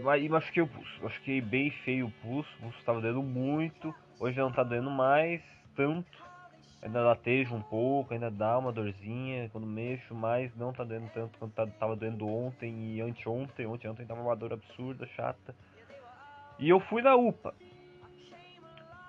Ma- 0.03 0.17
e 0.17 0.29
machuquei 0.29 0.63
o 0.63 0.67
pulso. 0.67 1.03
Machuquei 1.03 1.41
bem 1.41 1.71
feio 1.71 2.07
o 2.07 2.11
pulso. 2.23 2.49
O 2.59 2.63
pulso 2.63 2.79
estava 2.79 3.01
doendo 3.01 3.23
muito. 3.23 3.95
Hoje 4.19 4.39
não 4.39 4.51
tá 4.51 4.63
doendo 4.63 4.91
mais 4.91 5.43
tanto. 5.77 6.28
Ainda 6.81 7.03
latejo 7.03 7.55
um 7.57 7.61
pouco, 7.63 8.15
ainda 8.15 8.31
dá 8.31 8.57
uma 8.57 8.73
dorzinha. 8.73 9.49
Quando 9.51 9.67
mexo 9.67 10.15
mais, 10.15 10.55
não 10.57 10.73
tá 10.73 10.85
doendo 10.85 11.11
tanto 11.13 11.37
quanto 11.39 11.53
tá- 11.53 11.67
tava 11.67 11.97
doendo 11.97 12.29
ontem 12.29 12.95
e 12.95 13.01
anteontem. 13.01 13.67
Ontem, 13.67 13.89
ontem 13.89 14.07
tava 14.07 14.21
uma 14.21 14.37
dor 14.37 14.53
absurda, 14.53 15.07
chata. 15.09 15.55
E 16.59 16.69
eu 16.69 16.79
fui 16.79 17.03
na 17.03 17.17
UPA. 17.17 17.53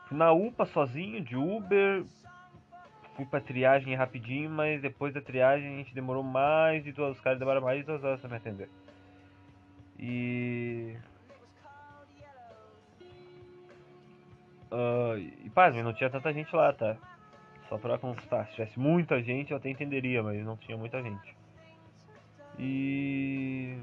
Fui 0.08 0.18
na 0.18 0.32
UPA 0.32 0.66
sozinho, 0.66 1.22
de 1.22 1.36
Uber. 1.36 2.04
Fui 3.16 3.26
pra 3.26 3.40
triagem 3.40 3.94
rapidinho, 3.96 4.50
mas 4.50 4.82
depois 4.82 5.14
da 5.14 5.22
triagem 5.22 5.74
a 5.74 5.78
gente 5.78 5.94
demorou 5.94 6.24
mais 6.24 6.84
de 6.84 6.92
duas. 6.92 7.18
Os 7.18 7.22
caras 7.22 7.38
demoraram 7.38 7.66
mais 7.66 7.82
de 7.82 7.86
duas 7.86 8.04
horas 8.04 8.20
pra 8.20 8.30
me 8.30 8.38
atender. 8.38 8.70
E. 10.00 10.96
Ah, 14.72 15.16
e 15.18 15.50
pasme, 15.52 15.84
não 15.84 15.94
tinha 15.94 16.10
tanta 16.10 16.34
gente 16.34 16.56
lá, 16.56 16.74
tá? 16.74 16.98
Só 17.70 17.78
pra 17.78 18.00
constar, 18.00 18.48
se 18.48 18.54
tivesse 18.54 18.80
muita 18.80 19.22
gente 19.22 19.52
eu 19.52 19.58
até 19.58 19.70
entenderia, 19.70 20.24
mas 20.24 20.44
não 20.44 20.58
tinha 20.58 20.76
muita 20.76 21.04
gente. 21.04 21.38
E. 22.58 23.78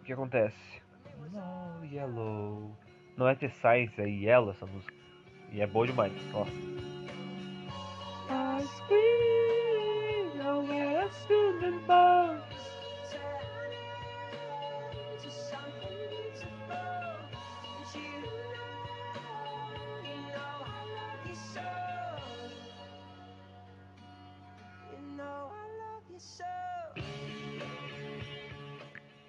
O 0.00 0.04
que 0.04 0.14
acontece? 0.14 0.82
No 1.30 1.84
Yellow. 1.84 2.74
Não 3.14 3.28
é 3.28 3.34
The 3.34 3.50
Science, 3.50 4.00
é 4.00 4.08
Yellow 4.08 4.50
essa 4.50 4.64
música. 4.64 4.94
E 5.52 5.60
é 5.60 5.66
boa 5.66 5.86
demais, 5.86 6.12
ó. 6.32 6.46
I 8.28 8.62
scream, 8.64 10.36
nowhere 10.42 11.04
I 11.04 11.10
stood 11.10 12.55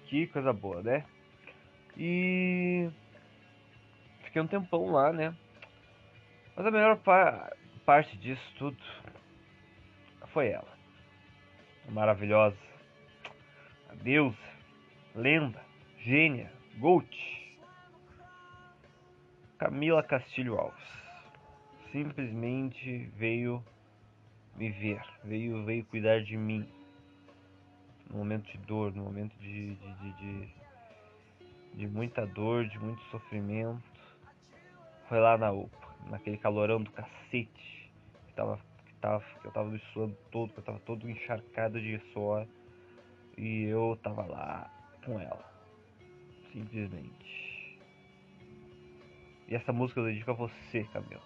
Que 0.08 0.26
coisa 0.28 0.52
boa, 0.54 0.82
né? 0.82 1.04
E 1.96 2.88
fiquei 4.24 4.40
um 4.40 4.46
tempão 4.46 4.90
lá, 4.90 5.12
né? 5.12 5.36
Mas 6.56 6.66
a 6.66 6.70
melhor 6.70 6.96
pa- 6.98 7.52
parte 7.84 8.16
disso 8.16 8.54
tudo 8.58 8.78
foi 10.32 10.48
ela. 10.48 10.68
A 11.86 11.90
maravilhosa, 11.90 12.56
a 13.90 13.94
deusa, 13.96 14.36
lenda, 15.14 15.62
gênia, 16.00 16.50
Gold. 16.78 17.08
Camila 19.58 20.02
Castilho 20.02 20.56
Alves. 20.58 20.88
Simplesmente 21.90 23.10
veio 23.16 23.62
me 24.56 24.70
ver, 24.70 25.02
veio, 25.24 25.64
veio 25.64 25.84
cuidar 25.86 26.22
de 26.22 26.36
mim 26.36 26.66
no 28.10 28.18
momento 28.18 28.50
de 28.50 28.58
dor, 28.58 28.94
no 28.94 29.04
momento 29.04 29.34
de, 29.38 29.74
de, 29.74 29.94
de, 29.94 30.12
de, 30.12 30.48
de 31.74 31.86
muita 31.86 32.26
dor, 32.26 32.66
de 32.66 32.78
muito 32.78 33.02
sofrimento. 33.10 33.82
Foi 35.08 35.20
lá 35.20 35.38
na 35.38 35.50
UPA, 35.50 35.88
naquele 36.10 36.36
calorão 36.36 36.82
do 36.82 36.90
cacete, 36.90 37.90
que, 38.26 38.34
tava, 38.34 38.58
que, 38.86 38.94
tava, 38.94 39.24
que 39.40 39.46
eu 39.46 39.52
tava 39.52 39.70
me 39.70 39.78
suando 39.92 40.16
todo, 40.30 40.52
que 40.52 40.58
eu 40.58 40.64
tava 40.64 40.78
todo 40.80 41.08
encharcado 41.08 41.80
de 41.80 41.98
suor. 42.12 42.46
E 43.36 43.64
eu 43.64 43.98
tava 44.02 44.26
lá 44.26 44.70
com 45.04 45.18
ela. 45.20 45.44
Simplesmente. 46.52 47.78
E 49.46 49.54
essa 49.54 49.72
música 49.72 50.00
eu 50.00 50.06
dedico 50.06 50.30
a 50.30 50.34
você, 50.34 50.84
Camila. 50.92 51.22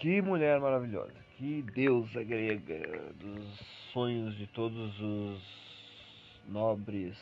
Que 0.00 0.22
mulher 0.22 0.58
maravilhosa, 0.58 1.12
que 1.36 1.60
deusa 1.74 2.24
grega 2.24 3.12
dos 3.16 3.60
sonhos 3.92 4.34
de 4.34 4.46
todos 4.46 4.98
os 4.98 6.40
nobres 6.48 7.18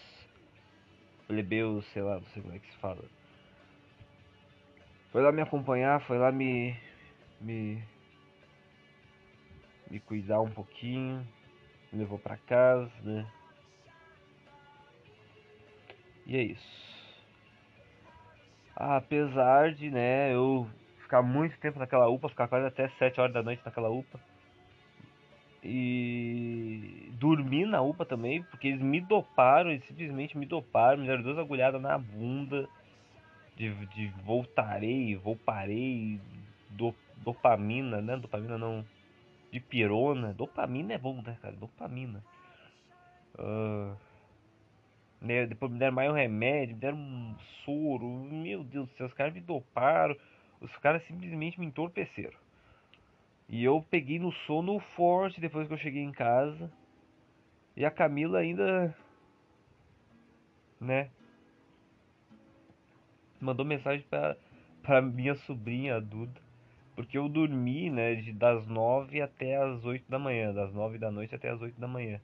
plebeus, 1.27 1.85
sei 1.93 2.03
lá, 2.03 2.21
não 2.21 2.27
sei 2.27 2.41
como 2.41 2.55
é 2.55 2.61
que 2.61 2.71
se 2.71 2.79
fala. 2.79 3.03
Foi 5.11 5.21
lá 5.21 5.33
me 5.33 5.43
acompanhar, 5.43 6.01
foi 6.03 6.19
lá 6.19 6.31
me 6.31 6.77
me 7.41 7.83
me 9.91 9.99
cuidar 9.99 10.41
um 10.41 10.51
pouquinho, 10.51 11.27
me 11.93 11.99
levou 11.99 12.17
pra 12.17 12.37
casa, 12.37 12.93
né? 13.03 13.27
E 16.25 16.37
é 16.37 16.43
isso. 16.45 16.79
Apesar 18.77 19.75
de, 19.75 19.91
né, 19.91 20.33
eu 20.33 20.71
ficar 21.09 21.23
muito 21.23 21.59
tempo 21.59 21.79
naquela 21.79 22.07
UPA, 22.07 22.29
ficar 22.29 22.49
quase 22.49 22.67
até 22.67 22.87
7 22.99 23.19
horas 23.19 23.33
da 23.33 23.43
noite 23.43 23.63
naquela 23.65 23.89
UPA. 23.89 24.21
E 25.65 27.11
dormir 27.15 27.65
na 27.65 27.81
UPA 27.81 28.05
também, 28.05 28.43
porque 28.43 28.69
eles 28.69 28.83
me 28.83 29.01
doparam, 29.01 29.71
eles 29.71 29.85
simplesmente 29.87 30.37
me 30.37 30.45
doparam, 30.45 31.01
me 31.01 31.07
deram 31.07 31.23
duas 31.23 31.39
agulhadas 31.39 31.81
na 31.81 31.97
bunda 31.97 32.69
de, 33.57 33.75
de 33.87 34.09
voltarei, 34.23 35.17
volparei, 35.17 36.21
do, 36.71 36.95
dopamina, 37.17 38.03
né? 38.03 38.17
Dopamina 38.17 38.59
não. 38.59 38.85
De 39.51 39.59
pirona. 39.59 40.35
Dopamina 40.35 40.93
é 40.93 40.99
bom, 40.99 41.23
né, 41.23 41.37
cara? 41.41 41.57
Dopamina. 41.57 42.23
Né, 45.21 45.47
depois 45.47 45.73
me 45.73 45.79
deram 45.79 45.95
mais 45.95 46.11
um 46.11 46.15
remédio, 46.15 46.75
me 46.75 46.81
deram 46.81 46.99
um 46.99 47.35
soro. 47.65 48.07
Meu 48.07 48.63
Deus 48.63 48.89
do 48.89 48.97
céu, 48.97 49.07
os 49.07 49.15
caras 49.15 49.35
me 49.35 49.41
doparam. 49.41 50.15
Os 50.61 50.77
caras 50.79 51.03
simplesmente 51.07 51.59
me 51.59 51.67
entorpeceram. 51.67 52.39
E 53.49 53.65
eu 53.65 53.85
peguei 53.91 54.19
no 54.19 54.31
sono 54.31 54.79
forte 54.97 55.41
depois 55.41 55.67
que 55.67 55.75
eu 55.75 55.79
cheguei 55.79 56.03
em 56.03 56.13
casa. 56.13 56.71
E 57.77 57.85
a 57.85 57.91
Camila 57.91 58.41
ainda. 58.41 58.95
Né? 60.81 61.11
Mandou 63.41 63.65
mensagem 63.65 64.05
pra, 64.09 64.37
pra 64.83 65.01
minha 65.01 65.35
sobrinha, 65.35 65.97
a 65.97 66.01
Duda. 66.01 66.41
Porque 66.95 67.17
eu 67.17 67.29
dormi, 67.29 67.89
né? 67.89 68.17
De, 68.17 68.33
das 68.33 68.67
9 68.67 69.23
até 69.23 69.57
as 69.57 69.85
8 69.85 70.11
da 70.11 70.19
manhã. 70.19 70.53
Das 70.53 70.75
9 70.75 70.99
da 70.99 71.11
noite 71.11 71.35
até 71.35 71.49
as 71.49 71.63
8 71.63 71.81
da 71.81 71.87
manhã. 71.87 72.21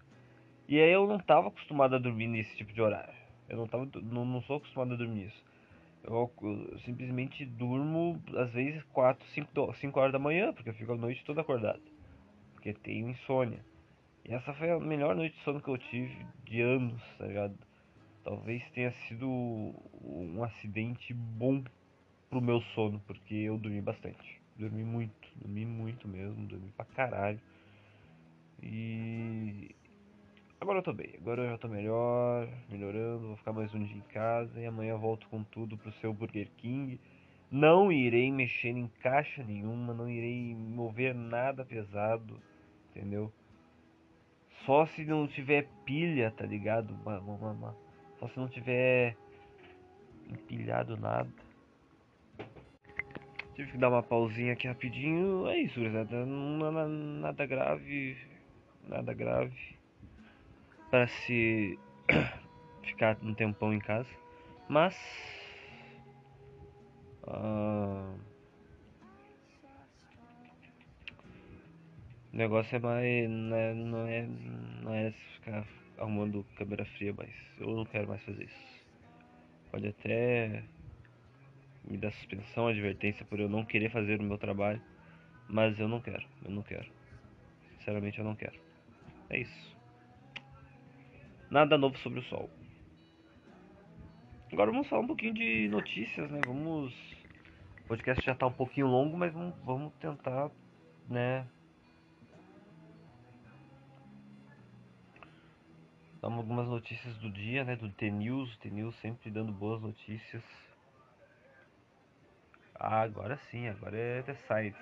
E 0.69 0.81
aí 0.81 0.91
eu 0.91 1.07
não 1.07 1.19
tava 1.19 1.49
acostumado 1.49 1.95
a 1.95 1.99
dormir 1.99 2.27
nesse 2.27 2.57
tipo 2.57 2.73
de 2.73 2.83
horário. 2.83 3.15
Eu 3.49 3.57
não, 3.57 3.67
tava, 3.67 3.89
não, 4.03 4.25
não 4.25 4.43
sou 4.43 4.57
acostumado 4.57 4.95
a 4.95 4.97
dormir 4.97 5.27
isso. 5.27 5.45
Eu, 6.07 6.31
eu 6.43 6.79
simplesmente 6.81 7.45
durmo, 7.47 8.23
às 8.37 8.51
vezes, 8.53 8.83
4, 8.93 9.27
5, 9.29 9.75
5 9.75 9.99
horas 9.99 10.13
da 10.13 10.19
manhã, 10.19 10.53
porque 10.53 10.69
eu 10.69 10.75
fico 10.75 10.93
a 10.93 10.97
noite 10.97 11.25
toda 11.25 11.41
acordado. 11.41 11.83
Porque 12.55 12.75
tenho 12.75 13.09
insônia. 13.09 13.65
E 14.25 14.33
essa 14.33 14.53
foi 14.55 14.71
a 14.71 14.79
melhor 14.79 15.15
noite 15.17 15.37
de 15.37 15.43
sono 15.43 15.61
que 15.61 15.69
eu 15.69 15.79
tive 15.79 16.15
de 16.45 16.61
anos, 16.61 17.03
tá 17.19 17.27
ligado? 17.27 17.57
Talvez 18.23 18.63
tenha 18.71 18.91
sido 19.07 19.29
um 19.29 20.43
acidente 20.43 21.13
bom 21.13 21.63
pro 22.31 22.41
meu 22.41 22.61
sono, 22.75 23.01
porque 23.07 23.35
eu 23.35 23.59
dormi 23.59 23.81
bastante. 23.81 24.41
Dormi 24.57 24.83
muito, 24.85 25.29
dormi 25.37 25.67
muito 25.67 26.09
mesmo, 26.09 26.47
dormi 26.47 26.71
pra 26.77 26.85
caralho. 26.87 27.41
E 28.63 29.75
agora 30.65 30.79
eu 30.79 30.83
tô 30.83 30.95
bem, 30.95 31.15
agora 31.21 31.43
eu 31.43 31.51
já 31.51 31.59
tô 31.59 31.69
melhor, 31.69 32.49
melhorando, 32.71 33.27
vou 33.27 33.37
ficar 33.37 33.53
mais 33.53 33.75
um 33.75 33.85
dia 33.85 33.99
em 33.99 34.13
casa 34.15 34.59
e 34.59 34.65
amanhã 34.65 34.93
eu 34.93 34.99
volto 34.99 35.29
com 35.29 35.45
tudo 35.45 35.77
pro 35.77 35.93
seu 35.93 36.11
Burger 36.11 36.49
King. 36.57 36.99
Não 37.51 37.93
irei 37.93 38.33
mexer 38.33 38.71
em 38.71 38.89
caixa 39.03 39.45
nenhuma, 39.45 39.93
não 39.93 40.09
irei 40.09 40.55
mover 40.55 41.15
nada 41.15 41.67
pesado, 41.67 42.41
entendeu? 42.89 43.31
Só 44.65 44.87
se 44.87 45.05
não 45.05 45.29
tiver 45.29 45.69
pilha, 45.85 46.31
tá 46.31 46.47
ligado? 46.47 46.99
Só 48.19 48.27
se 48.29 48.39
não 48.39 48.49
tiver 48.49 49.19
empilhado 50.27 50.97
nada. 50.97 51.31
Tive 53.55 53.73
que 53.73 53.77
dar 53.77 53.91
uma 53.91 54.03
pausinha 54.03 54.55
aqui 54.55 54.67
rapidinho. 54.67 55.47
É 55.47 55.59
isso. 55.59 55.79
Nada, 55.79 56.25
nada 56.87 57.45
grave. 57.45 58.17
Nada 58.89 59.13
grave. 59.13 59.74
Para 60.95 61.09
se 61.09 61.77
ficar 62.87 63.19
um 63.21 63.35
tempão 63.35 63.75
em 63.75 63.81
casa. 63.81 64.09
Mas. 64.69 64.97
ah, 67.27 68.15
o 72.33 72.37
negócio 72.37 72.77
é 72.77 72.79
mais. 72.79 73.29
Não 73.29 73.57
é, 73.57 73.75
não 73.75 74.07
é, 74.07 74.27
não 74.85 74.95
é 74.95 75.11
ficar 75.35 75.67
arrumando 75.99 76.47
câmera 76.55 76.85
fria, 76.85 77.13
mas 77.13 77.29
eu 77.59 77.75
não 77.75 77.85
quero 77.85 78.07
mais 78.07 78.23
fazer 78.23 78.45
isso. 78.45 78.87
Pode 79.73 79.89
até 79.89 80.63
me 81.91 81.99
dá 81.99 82.13
suspensão, 82.13 82.69
advertência 82.69 83.27
por 83.27 83.41
eu 83.41 83.49
não 83.49 83.65
querer 83.65 83.91
fazer 83.91 84.21
o 84.21 84.23
meu 84.23 84.39
trabalho. 84.39 84.81
Mas 85.49 85.77
eu 85.77 85.89
não 85.89 86.01
quero, 86.01 86.25
eu 86.45 86.53
não 86.53 86.63
quero. 86.63 86.87
Sinceramente 87.79 88.21
eu 88.21 88.25
não 88.25 88.37
quero. 88.37 88.55
É 89.29 89.41
isso. 89.41 89.74
Nada 91.55 91.79
novo 91.79 91.97
sobre 91.99 92.19
o 92.19 92.23
sol. 92.25 92.51
Agora 94.53 94.73
vamos 94.73 94.89
falar 94.89 95.03
um 95.03 95.07
pouquinho 95.07 95.35
de 95.35 95.69
notícias, 95.69 96.29
né? 96.29 96.41
Vamos. 96.45 96.93
O 97.85 97.87
podcast 97.87 98.27
já 98.27 98.35
tá 98.35 98.49
um 98.49 98.53
pouquinho 98.53 98.89
longo, 98.89 99.17
mas 99.17 99.33
vamos, 99.33 99.55
vamos 99.65 99.93
tentar, 100.01 100.51
né? 101.09 101.47
Dar 106.21 106.27
algumas 106.27 106.67
notícias 106.67 107.17
do 107.19 107.31
dia, 107.31 107.63
né? 107.63 107.77
Do 107.77 107.89
T-News. 107.89 108.57
T-News 108.57 108.97
sempre 108.97 109.31
dando 109.31 109.53
boas 109.53 109.81
notícias. 109.81 110.43
Ah, 112.75 113.03
agora 113.03 113.37
sim, 113.53 113.69
agora 113.69 113.97
é 113.97 114.23
The 114.23 114.35
Science. 114.35 114.79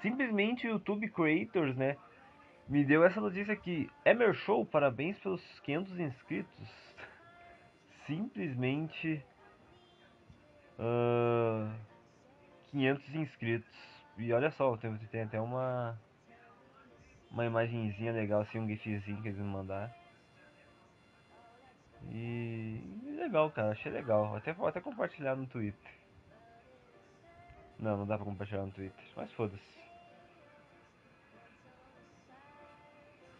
Simplesmente 0.00 0.66
YouTube 0.66 1.10
Creators, 1.10 1.76
né? 1.76 1.98
Me 2.68 2.84
deu 2.84 3.04
essa 3.04 3.20
notícia 3.20 3.52
aqui. 3.52 3.88
Emer 4.04 4.34
Show, 4.34 4.66
parabéns 4.66 5.16
pelos 5.20 5.40
500 5.60 6.00
inscritos. 6.00 6.68
Simplesmente. 8.06 9.24
Uh, 10.76 11.72
500 12.72 13.14
inscritos. 13.14 14.04
E 14.18 14.32
olha 14.32 14.50
só, 14.50 14.76
tem, 14.76 14.96
tem 14.98 15.22
até 15.22 15.40
uma. 15.40 15.96
Uma 17.30 17.44
imagenzinha 17.44 18.12
legal, 18.12 18.40
assim, 18.40 18.58
um 18.58 18.66
gifzinho 18.66 19.22
que 19.22 19.28
eles 19.28 19.38
me 19.38 19.44
mandaram. 19.44 19.92
E. 22.10 22.80
Legal, 23.16 23.50
cara, 23.52 23.70
achei 23.70 23.92
legal. 23.92 24.34
Até, 24.34 24.52
vou 24.52 24.66
até 24.66 24.80
compartilhar 24.80 25.36
no 25.36 25.46
Twitter. 25.46 25.92
Não, 27.78 27.96
não 27.96 28.06
dá 28.06 28.16
pra 28.16 28.24
compartilhar 28.24 28.64
no 28.64 28.72
Twitter, 28.72 29.04
mas 29.14 29.30
foda-se. 29.32 29.85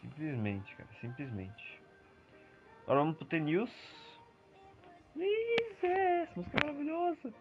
Simplesmente, 0.07 0.75
cara, 0.75 0.89
simplesmente. 1.01 1.81
Agora 2.83 2.99
vamos 3.01 3.17
pro 3.17 3.25
T-News. 3.25 3.69
Essa 5.83 6.31
música 6.35 6.57
é 6.57 6.65
maravilhosa. 6.65 7.33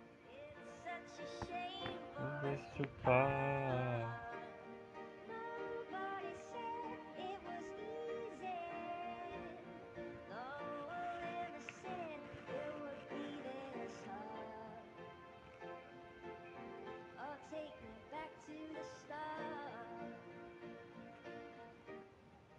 Vamos 2.19 2.61
chupar. 2.77 3.47
Nobody 4.07 4.26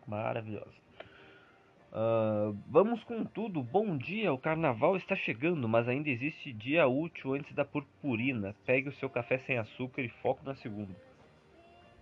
Maravilhosa. 0.07 0.87
Ah, 1.91 2.53
vamos 2.67 3.03
com 3.03 3.25
tudo. 3.25 3.61
Bom 3.63 3.97
dia, 3.97 4.31
o 4.31 4.37
carnaval 4.37 4.95
está 4.95 5.15
chegando, 5.15 5.67
mas 5.67 5.87
ainda 5.87 6.09
existe 6.09 6.53
dia 6.53 6.87
útil 6.87 7.33
antes 7.33 7.53
da 7.53 7.65
purpurina. 7.65 8.55
Pegue 8.65 8.89
o 8.89 8.93
seu 8.93 9.09
café 9.09 9.39
sem 9.39 9.57
açúcar 9.57 10.01
e 10.01 10.09
foco 10.09 10.45
na 10.45 10.55
segunda. 10.55 10.95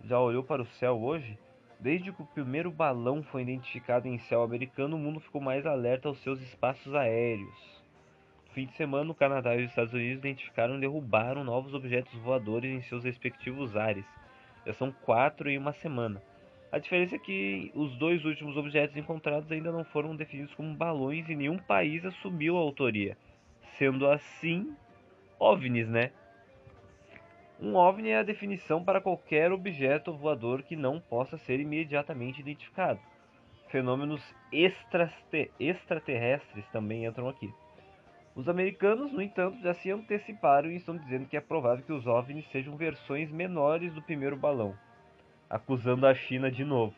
Já 0.04 0.20
olhou 0.20 0.44
para 0.44 0.62
o 0.62 0.66
céu 0.66 1.00
hoje? 1.00 1.38
Desde 1.80 2.12
que 2.12 2.22
o 2.22 2.26
primeiro 2.26 2.70
balão 2.70 3.22
foi 3.22 3.42
identificado 3.42 4.06
em 4.06 4.18
céu 4.18 4.42
americano, 4.42 4.96
o 4.96 4.98
mundo 4.98 5.20
ficou 5.20 5.40
mais 5.40 5.66
alerta 5.66 6.08
aos 6.08 6.18
seus 6.18 6.40
espaços 6.40 6.94
aéreos. 6.94 7.82
No 8.48 8.54
fim 8.54 8.66
de 8.66 8.72
semana, 8.74 9.10
o 9.10 9.14
Canadá 9.14 9.54
e 9.54 9.64
os 9.64 9.70
Estados 9.70 9.92
Unidos 9.92 10.18
identificaram 10.18 10.76
e 10.76 10.80
derrubaram 10.80 11.44
novos 11.44 11.74
objetos 11.74 12.14
voadores 12.20 12.70
em 12.70 12.80
seus 12.82 13.04
respectivos 13.04 13.76
ares. 13.76 14.06
Já 14.64 14.72
são 14.72 14.90
quatro 14.90 15.50
em 15.50 15.58
uma 15.58 15.72
semana. 15.72 16.22
A 16.76 16.78
diferença 16.78 17.16
é 17.16 17.18
que 17.18 17.72
os 17.74 17.96
dois 17.96 18.22
últimos 18.26 18.54
objetos 18.54 18.94
encontrados 18.98 19.50
ainda 19.50 19.72
não 19.72 19.82
foram 19.82 20.14
definidos 20.14 20.54
como 20.54 20.74
balões 20.74 21.26
e 21.26 21.34
nenhum 21.34 21.56
país 21.56 22.04
assumiu 22.04 22.58
a 22.58 22.60
autoria. 22.60 23.16
Sendo 23.78 24.06
assim, 24.06 24.76
OVNIs, 25.38 25.88
né? 25.88 26.10
Um 27.58 27.76
OVNI 27.76 28.10
é 28.10 28.18
a 28.18 28.22
definição 28.22 28.84
para 28.84 29.00
qualquer 29.00 29.52
objeto 29.52 30.12
voador 30.12 30.64
que 30.64 30.76
não 30.76 31.00
possa 31.00 31.38
ser 31.38 31.60
imediatamente 31.60 32.42
identificado. 32.42 33.00
Fenômenos 33.70 34.22
extraterrestres 34.52 36.68
também 36.68 37.06
entram 37.06 37.26
aqui. 37.26 37.50
Os 38.34 38.50
americanos, 38.50 39.10
no 39.10 39.22
entanto, 39.22 39.58
já 39.62 39.72
se 39.72 39.90
anteciparam 39.90 40.70
e 40.70 40.76
estão 40.76 40.94
dizendo 40.94 41.26
que 41.26 41.38
é 41.38 41.40
provável 41.40 41.82
que 41.82 41.92
os 41.94 42.06
OVNIs 42.06 42.50
sejam 42.50 42.76
versões 42.76 43.30
menores 43.30 43.94
do 43.94 44.02
primeiro 44.02 44.36
balão 44.36 44.76
acusando 45.48 46.06
a 46.06 46.14
China 46.14 46.50
de 46.50 46.64
novo. 46.64 46.94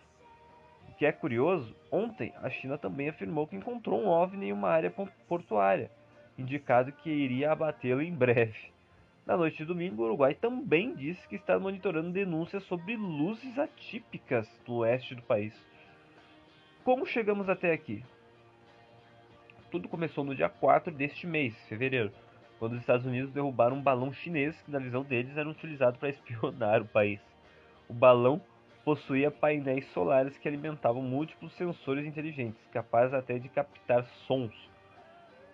O 0.88 0.92
que 0.98 1.06
é 1.06 1.12
curioso, 1.12 1.74
ontem 1.90 2.32
a 2.42 2.50
China 2.50 2.76
também 2.76 3.08
afirmou 3.08 3.46
que 3.46 3.56
encontrou 3.56 4.00
um 4.00 4.08
OVNI 4.08 4.48
em 4.48 4.52
uma 4.52 4.68
área 4.68 4.92
portuária, 5.28 5.90
indicado 6.37 6.92
que 6.92 7.11
iria 7.11 7.52
abatê-lo 7.52 8.02
em 8.02 8.12
breve. 8.12 8.72
Na 9.26 9.37
noite 9.37 9.58
de 9.58 9.66
domingo, 9.66 10.02
o 10.02 10.06
Uruguai 10.06 10.34
também 10.34 10.94
disse 10.94 11.28
que 11.28 11.37
está 11.37 11.58
monitorando 11.58 12.11
denúncias 12.11 12.64
sobre 12.64 12.96
luzes 12.96 13.58
atípicas 13.58 14.48
do 14.64 14.76
oeste 14.76 15.14
do 15.14 15.22
país. 15.22 15.54
Como 16.82 17.04
chegamos 17.04 17.48
até 17.48 17.72
aqui? 17.72 18.02
Tudo 19.70 19.87
começou 19.87 20.24
no 20.24 20.34
dia 20.34 20.48
4 20.48 20.90
deste 20.90 21.26
mês, 21.26 21.54
fevereiro, 21.68 22.11
quando 22.58 22.72
os 22.72 22.80
Estados 22.80 23.04
Unidos 23.04 23.30
derrubaram 23.30 23.76
um 23.76 23.82
balão 23.82 24.11
chinês 24.12 24.58
que, 24.62 24.70
na 24.70 24.78
visão 24.78 25.04
deles, 25.04 25.37
era 25.37 25.48
utilizado 25.48 25.98
para 25.98 26.08
espionar 26.08 26.80
o 26.80 26.87
país. 26.87 27.20
O 27.88 27.94
balão 27.94 28.40
possuía 28.85 29.31
painéis 29.31 29.87
solares 29.92 30.37
que 30.37 30.46
alimentavam 30.46 31.01
múltiplos 31.03 31.53
sensores 31.55 32.05
inteligentes, 32.05 32.61
capazes 32.70 33.14
até 33.14 33.38
de 33.38 33.48
captar 33.48 34.05
sons. 34.27 34.53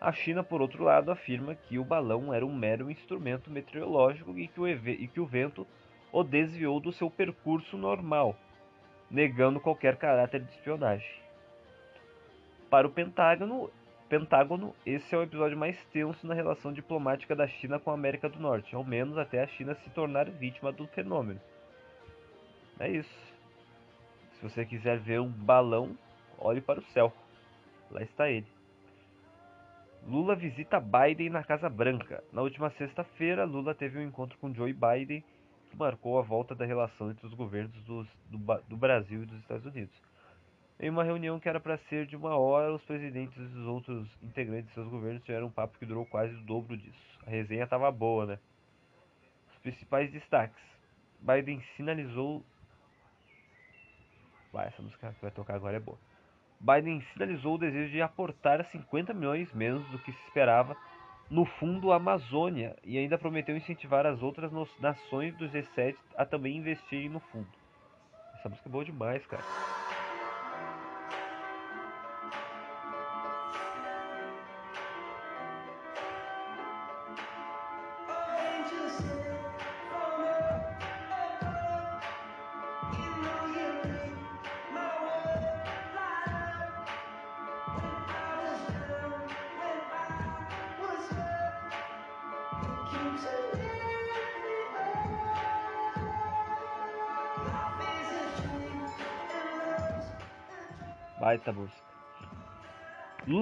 A 0.01 0.13
China, 0.13 0.43
por 0.43 0.61
outro 0.61 0.83
lado, 0.83 1.11
afirma 1.11 1.55
que 1.55 1.79
o 1.79 1.85
balão 1.85 2.35
era 2.35 2.45
um 2.45 2.55
mero 2.55 2.91
instrumento 2.91 3.51
meteorológico 3.51 4.37
e 4.39 4.49
que 4.49 4.61
o, 4.61 4.69
e 4.69 5.09
que 5.09 5.21
o 5.21 5.27
vento 5.27 5.67
o 6.13 6.23
desviou 6.23 6.79
do 6.81 6.93
seu 6.93 7.09
percurso 7.09 7.77
normal, 7.77 8.37
negando 9.11 9.61
qualquer 9.61 9.97
caráter 9.97 10.43
de 10.43 10.51
espionagem. 10.51 11.09
Para 12.69 12.87
o 12.87 12.91
Pentágono, 12.91 13.71
Pentágono, 14.09 14.75
esse 14.85 15.15
é 15.15 15.19
o 15.19 15.23
episódio 15.23 15.57
mais 15.57 15.83
tenso 15.87 16.27
na 16.27 16.35
relação 16.35 16.73
diplomática 16.73 17.35
da 17.35 17.47
China 17.47 17.79
com 17.79 17.91
a 17.91 17.95
América 17.95 18.29
do 18.29 18.39
Norte, 18.39 18.75
ao 18.75 18.85
menos 18.85 19.17
até 19.17 19.43
a 19.43 19.47
China 19.47 19.75
se 19.77 19.91
tornar 19.91 20.29
vítima 20.31 20.71
do 20.71 20.87
fenômeno. 20.89 21.41
É 22.79 22.91
isso. 22.91 23.35
Se 24.35 24.43
você 24.43 24.65
quiser 24.65 24.99
ver 24.99 25.21
um 25.21 25.31
balão, 25.31 25.97
olhe 26.39 26.61
para 26.61 26.81
o 26.81 26.85
céu. 26.87 27.13
Lá 27.91 28.03
está 28.03 28.29
ele. 28.29 28.47
Lula 30.07 30.37
visita 30.37 30.81
Biden 30.81 31.31
na 31.31 31.43
Casa 31.43 31.69
Branca. 31.69 32.23
Na 32.33 32.43
última 32.43 32.71
sexta-feira, 32.73 33.45
Lula 33.45 33.75
teve 33.75 33.99
um 33.99 34.03
encontro 34.03 34.37
com 34.39 34.53
Joe 34.53 34.73
Biden, 34.73 35.25
que 35.71 35.77
marcou 35.77 36.19
a 36.19 36.23
volta 36.23 36.55
da 36.55 36.67
relação 36.67 37.11
entre 37.11 37.27
os 37.27 37.33
governos 37.33 37.73
do, 37.85 38.07
do 38.69 38.77
Brasil 38.77 39.23
e 39.23 39.27
dos 39.27 39.41
Estados 39.41 39.65
Unidos. 39.65 39.95
Em 40.79 40.91
uma 40.91 41.05
reunião 41.05 41.39
que 41.39 41.49
era 41.49 41.61
para 41.61 41.79
ser 41.89 42.05
de 42.05 42.17
uma 42.17 42.37
hora, 42.37 42.75
os 42.75 42.83
presidentes 42.83 43.37
e 43.39 43.41
os 43.41 43.67
outros 43.67 44.07
integrantes 44.23 44.67
de 44.69 44.75
seus 44.75 44.89
governos 44.89 45.23
tiveram 45.23 45.47
um 45.47 45.51
papo 45.51 45.79
que 45.79 45.87
durou 45.87 46.05
quase 46.05 46.35
o 46.35 46.41
dobro 46.43 46.77
disso. 46.77 47.19
A 47.27 47.31
resenha 47.31 47.65
estava 47.65 47.91
boa, 47.91 48.27
né? 48.27 48.39
Os 49.53 49.59
principais 49.61 50.11
destaques. 50.11 50.63
Biden 51.21 51.63
sinalizou 51.77 52.45
Vai, 54.55 54.69
essa 54.69 54.81
música 54.81 55.13
que 55.13 55.21
vai 55.21 55.33
tocar 55.33 55.57
agora 55.57 55.79
é 55.79 55.81
boa. 55.81 55.99
Biden 56.61 57.01
sinalizou 57.13 57.57
o 57.57 57.59
desejo 57.59 57.91
de 57.91 58.01
aportar 58.01 58.65
50 58.65 59.13
milhões 59.13 59.53
menos 59.53 59.85
do 59.89 59.99
que 59.99 60.13
se 60.13 60.25
esperava 60.29 60.77
no 61.29 61.45
Fundo 61.45 61.91
Amazônia 61.91 62.77
e 62.85 62.97
ainda 62.97 63.19
prometeu 63.19 63.57
incentivar 63.57 64.07
as 64.07 64.23
outras 64.23 64.53
nações 64.79 65.35
do 65.37 65.49
G7 65.49 65.97
a 66.17 66.25
também 66.25 66.57
investirem 66.57 67.09
no 67.09 67.19
fundo. 67.19 67.49
Essa 68.39 68.49
música 68.49 68.69
é 68.69 68.71
boa 68.71 68.85
demais, 68.85 69.27
cara. 69.27 69.43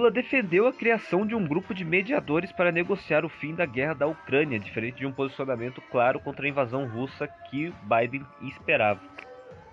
Lula 0.03 0.11
defendeu 0.11 0.67
a 0.67 0.73
criação 0.73 1.25
de 1.25 1.33
um 1.33 1.47
grupo 1.47 1.73
de 1.73 1.85
mediadores 1.85 2.51
para 2.51 2.73
negociar 2.73 3.25
o 3.25 3.29
fim 3.29 3.55
da 3.55 3.65
guerra 3.65 3.95
da 3.95 4.07
Ucrânia, 4.09 4.59
diferente 4.59 4.97
de 4.97 5.07
um 5.07 5.13
posicionamento 5.13 5.81
claro 5.93 6.19
contra 6.19 6.45
a 6.45 6.49
invasão 6.49 6.89
russa 6.89 7.29
que 7.29 7.73
Biden 7.85 8.27
esperava. 8.43 8.99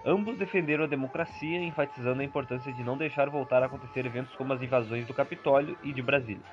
Ambos 0.06 0.38
defenderam 0.38 0.84
a 0.84 0.88
democracia, 0.88 1.58
enfatizando 1.58 2.22
a 2.22 2.24
importância 2.24 2.72
de 2.72 2.84
não 2.84 2.96
deixar 2.96 3.28
voltar 3.28 3.64
a 3.64 3.66
acontecer 3.66 4.06
eventos 4.06 4.36
como 4.36 4.54
as 4.54 4.62
invasões 4.62 5.08
do 5.08 5.16
Capitólio 5.16 5.76
e 5.84 5.92
de 5.92 6.02
Brasília. 6.04 6.46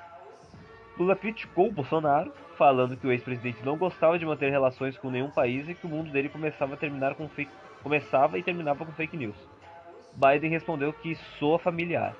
Lula 0.97 1.15
criticou 1.15 1.71
Bolsonaro, 1.71 2.33
falando 2.57 2.97
que 2.97 3.05
o 3.05 3.11
ex-presidente 3.11 3.63
não 3.63 3.77
gostava 3.77 4.17
de 4.17 4.25
manter 4.25 4.49
relações 4.49 4.97
com 4.97 5.11
nenhum 5.11 5.29
país 5.29 5.69
e 5.69 5.75
que 5.75 5.85
o 5.85 5.89
mundo 5.89 6.11
dele 6.11 6.29
começava, 6.29 6.73
a 6.73 6.77
terminar 6.77 7.13
com 7.13 7.29
fake... 7.29 7.51
começava 7.83 8.39
e 8.39 8.43
terminava 8.43 8.83
com 8.83 8.91
fake 8.93 9.15
news. 9.15 9.37
Biden 10.15 10.49
respondeu 10.49 10.91
que 10.91 11.13
soa 11.37 11.59
familiar. 11.59 12.15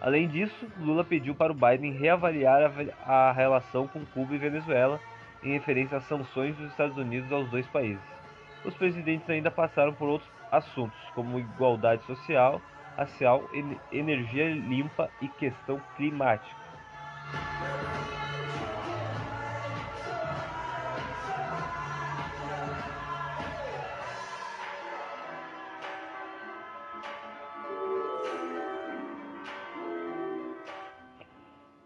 Além 0.00 0.28
disso, 0.28 0.66
Lula 0.78 1.04
pediu 1.04 1.34
para 1.34 1.52
o 1.52 1.54
Biden 1.54 1.92
reavaliar 1.92 2.72
a, 3.04 3.32
relação 3.32 3.88
com 3.88 4.04
Cuba 4.06 4.34
e 4.34 4.38
Venezuela 4.38 5.00
em 5.42 5.52
referência 5.52 5.98
às 5.98 6.04
sanções 6.04 6.56
dos 6.56 6.70
Estados 6.70 6.96
Unidos 6.96 7.32
aos 7.32 7.48
dois 7.50 7.66
países. 7.66 8.02
Os 8.64 8.74
presidentes 8.74 9.28
ainda 9.28 9.50
passaram 9.50 9.92
por 9.92 10.08
outros 10.08 10.30
assuntos, 10.50 10.98
como 11.14 11.38
igualdade 11.38 12.04
social, 12.04 12.60
racial, 12.96 13.48
energia 13.92 14.50
limpa 14.50 15.10
e 15.20 15.28
questão 15.28 15.80
climática. 15.96 16.56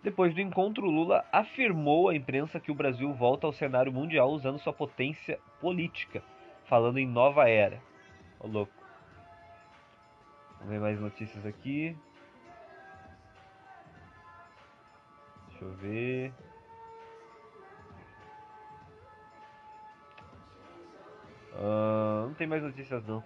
Depois 0.03 0.35
do 0.35 0.41
encontro, 0.41 0.85
Lula 0.85 1.25
afirmou 1.31 2.09
à 2.09 2.17
imprensa 2.17 2.59
que 2.59 2.73
o 2.73 2.75
Brasil 2.75 3.13
volta 3.13 3.47
ao 3.47 3.53
cenário 3.53 3.93
mundial 3.93 4.31
usando 4.31 4.59
sua 4.59 4.73
potência 4.73 5.39
política, 5.61 6.25
falando 6.65 6.99
em 6.99 7.07
nova 7.07 7.49
era. 7.49 7.81
Ô 8.41 8.49
louco. 8.49 8.73
Vamos 10.59 10.73
ver 10.73 10.81
mais 10.81 11.01
notícias 11.01 11.47
aqui. 11.47 11.97
Deixa 15.51 15.65
eu 15.65 15.73
ver. 15.75 16.33
Uh, 21.55 22.27
não 22.27 22.35
tem 22.35 22.49
mais 22.49 22.63
notícias 22.63 23.07
não. 23.07 23.23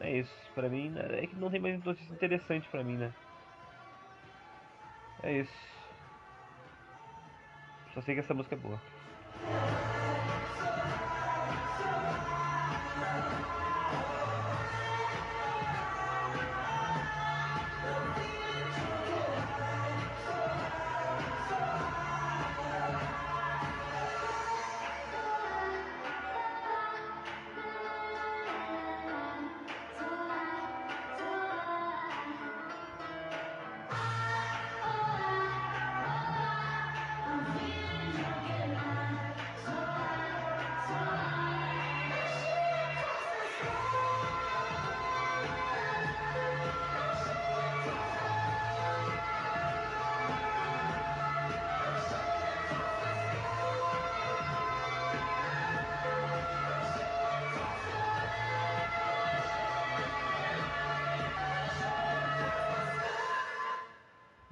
É 0.00 0.18
isso, 0.18 0.34
pra 0.54 0.68
mim, 0.68 0.88
né? 0.88 1.22
é 1.22 1.26
que 1.26 1.36
não 1.36 1.50
tem 1.50 1.60
mais 1.60 1.82
notícia 1.84 2.12
interessante 2.12 2.66
pra 2.70 2.82
mim, 2.82 2.96
né? 2.96 3.12
É 5.22 5.32
isso. 5.38 5.52
Só 7.94 8.00
sei 8.00 8.14
que 8.14 8.20
essa 8.20 8.34
música 8.34 8.54
é 8.54 8.58
boa. 8.58 8.80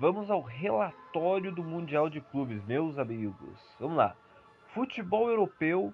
Vamos 0.01 0.31
ao 0.31 0.41
relatório 0.41 1.53
do 1.53 1.63
Mundial 1.63 2.09
de 2.09 2.23
Clubes, 2.23 2.65
meus 2.65 2.99
amigos. 2.99 3.61
Vamos 3.79 3.99
lá. 3.99 4.17
Futebol 4.73 5.29
europeu 5.29 5.93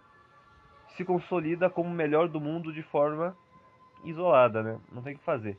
se 0.97 1.05
consolida 1.05 1.69
como 1.69 1.91
o 1.91 1.93
melhor 1.93 2.29
do 2.29 2.41
mundo 2.41 2.73
de 2.73 2.85
forma 2.85 3.37
isolada, 4.05 4.63
né? 4.63 4.79
Não 4.93 5.03
tem 5.03 5.17
o 5.17 5.19
que 5.19 5.25
fazer. 5.25 5.59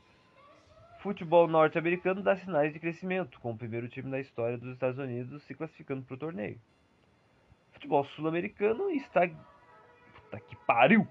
Futebol 1.02 1.46
norte-americano 1.46 2.22
dá 2.22 2.36
sinais 2.36 2.72
de 2.72 2.80
crescimento, 2.80 3.38
com 3.38 3.50
o 3.50 3.58
primeiro 3.58 3.86
time 3.86 4.10
da 4.10 4.18
história 4.18 4.56
dos 4.56 4.72
Estados 4.72 4.98
Unidos 4.98 5.42
se 5.42 5.54
classificando 5.54 6.02
para 6.04 6.14
o 6.14 6.18
torneio. 6.18 6.58
Futebol 7.72 8.02
sul-americano 8.06 8.88
está. 8.88 9.28
Puta 9.28 10.40
que 10.40 10.56
pariu! 10.64 11.06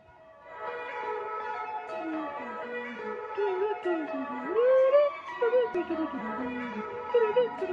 A 7.58 7.64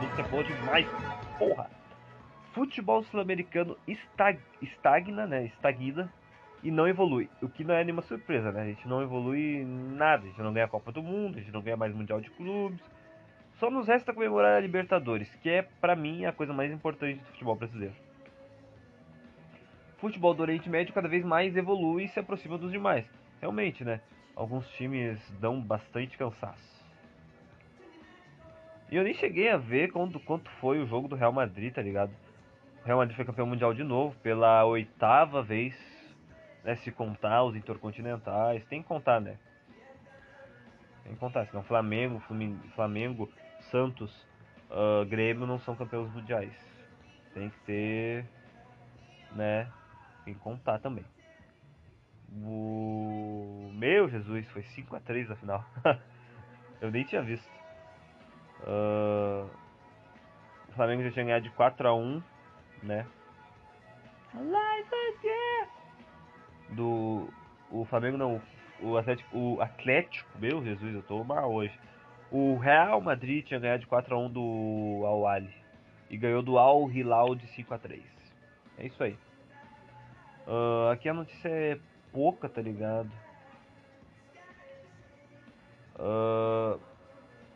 música 0.00 0.22
é 0.22 0.28
boa 0.30 0.44
demais, 0.44 0.86
porra! 1.38 1.70
Futebol 2.54 3.02
sul-americano 3.02 3.76
estag 3.86 4.40
estagna, 4.62 5.26
né? 5.26 5.44
Estagna 5.44 6.10
e 6.62 6.70
não 6.70 6.88
evolui. 6.88 7.28
O 7.42 7.48
que 7.50 7.62
não 7.62 7.74
é 7.74 7.84
nenhuma 7.84 8.00
surpresa, 8.00 8.50
né? 8.50 8.62
A 8.62 8.66
gente 8.66 8.88
não 8.88 9.02
evolui 9.02 9.62
nada. 9.66 10.22
A 10.24 10.26
gente 10.26 10.40
não 10.40 10.54
ganha 10.54 10.64
a 10.64 10.70
Copa 10.70 10.90
do 10.90 11.02
Mundo, 11.02 11.36
a 11.36 11.40
gente 11.40 11.52
não 11.52 11.60
ganha 11.60 11.76
mais 11.76 11.94
Mundial 11.94 12.22
de 12.22 12.30
Clubes. 12.30 12.80
Só 13.56 13.70
nos 13.70 13.86
resta 13.86 14.14
comemorar 14.14 14.56
a 14.56 14.60
Libertadores, 14.60 15.28
que 15.42 15.50
é, 15.50 15.60
pra 15.82 15.94
mim, 15.94 16.24
a 16.24 16.32
coisa 16.32 16.54
mais 16.54 16.72
importante 16.72 17.18
do 17.18 17.26
futebol 17.26 17.56
brasileiro 17.56 18.05
futebol 19.98 20.34
do 20.34 20.42
Oriente 20.42 20.68
Médio 20.68 20.94
cada 20.94 21.08
vez 21.08 21.24
mais 21.24 21.56
evolui 21.56 22.04
e 22.04 22.08
se 22.08 22.20
aproxima 22.20 22.58
dos 22.58 22.70
demais. 22.70 23.04
Realmente, 23.40 23.84
né? 23.84 24.00
Alguns 24.34 24.68
times 24.72 25.18
dão 25.40 25.60
bastante 25.60 26.16
cansaço. 26.16 26.76
E 28.90 28.96
eu 28.96 29.02
nem 29.02 29.14
cheguei 29.14 29.50
a 29.50 29.56
ver 29.56 29.90
quanto, 29.90 30.20
quanto 30.20 30.48
foi 30.60 30.80
o 30.80 30.86
jogo 30.86 31.08
do 31.08 31.16
Real 31.16 31.32
Madrid, 31.32 31.72
tá 31.74 31.82
ligado? 31.82 32.12
O 32.82 32.86
Real 32.86 32.98
Madrid 32.98 33.16
foi 33.16 33.24
campeão 33.24 33.46
mundial 33.46 33.74
de 33.74 33.82
novo, 33.82 34.14
pela 34.22 34.64
oitava 34.64 35.42
vez, 35.42 35.74
né? 36.62 36.76
Se 36.76 36.92
contar 36.92 37.42
os 37.44 37.56
intercontinentais. 37.56 38.64
Tem 38.66 38.82
que 38.82 38.88
contar, 38.88 39.20
né? 39.20 39.38
Tem 41.02 41.14
que 41.14 41.18
contar, 41.18 41.46
senão 41.46 41.62
Flamengo, 41.62 42.20
Flamengo, 42.74 43.30
Santos, 43.70 44.12
uh, 44.70 45.04
Grêmio 45.06 45.46
não 45.46 45.58
são 45.60 45.74
campeões 45.74 46.12
mundiais. 46.12 46.54
Tem 47.32 47.48
que 47.50 47.58
ter, 47.60 48.26
né? 49.32 49.68
Tem 50.26 50.34
que 50.34 50.40
contar 50.40 50.80
também. 50.80 51.04
O 52.42 53.70
meu 53.72 54.10
Jesus 54.10 54.46
foi 54.48 54.62
5 54.62 54.96
a 54.96 55.00
3 55.00 55.28
na 55.28 55.36
final. 55.36 55.64
Eu 56.82 56.90
nem 56.90 57.04
tinha 57.04 57.22
visto. 57.22 57.48
Uh... 58.62 59.48
O 60.68 60.72
Flamengo 60.74 61.04
já 61.04 61.12
tinha 61.12 61.24
ganhado 61.24 61.44
de 61.44 61.50
4 61.50 61.88
a 61.88 61.94
1, 61.94 62.22
né? 62.82 63.06
Do 66.70 67.32
o 67.70 67.84
Flamengo 67.84 68.16
não, 68.16 68.42
o 68.80 68.96
Atlético, 68.96 69.38
o 69.38 69.60
Atlético, 69.60 70.28
meu 70.38 70.62
Jesus, 70.64 70.94
eu 70.94 71.02
tô 71.02 71.22
mal 71.22 71.52
hoje. 71.52 71.78
O 72.30 72.56
Real 72.56 73.00
Madrid 73.00 73.46
tinha 73.46 73.60
ganhado 73.60 73.80
de 73.80 73.86
4 73.86 74.14
a 74.14 74.18
1 74.18 74.30
do 74.30 75.02
Al 75.06 75.26
Ali 75.26 75.54
e 76.10 76.16
ganhou 76.16 76.42
do 76.42 76.58
Al 76.58 76.90
Hilal 76.90 77.34
de 77.36 77.46
5 77.48 77.72
a 77.72 77.78
3. 77.78 78.02
É 78.78 78.86
isso 78.86 79.02
aí. 79.02 79.16
Uh, 80.46 80.90
aqui 80.92 81.08
a 81.08 81.14
notícia 81.14 81.48
é 81.48 81.78
pouca, 82.12 82.48
tá 82.48 82.62
ligado? 82.62 83.10
Uh, 85.98 86.78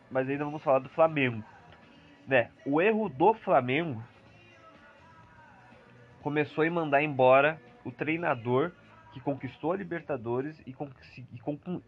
mas 0.09 0.27
ainda 0.27 0.43
vamos 0.43 0.61
falar 0.61 0.79
do 0.79 0.89
Flamengo. 0.89 1.43
Né? 2.27 2.51
O 2.65 2.81
erro 2.81 3.07
do 3.07 3.33
Flamengo 3.33 4.03
começou 6.21 6.65
em 6.65 6.69
mandar 6.69 7.01
embora 7.01 7.59
o 7.85 7.91
treinador 7.91 8.71
que 9.13 9.19
conquistou 9.19 9.71
a 9.71 9.77
Libertadores 9.77 10.59
e, 10.65 10.71
e 11.33 11.39
com, 11.39 11.81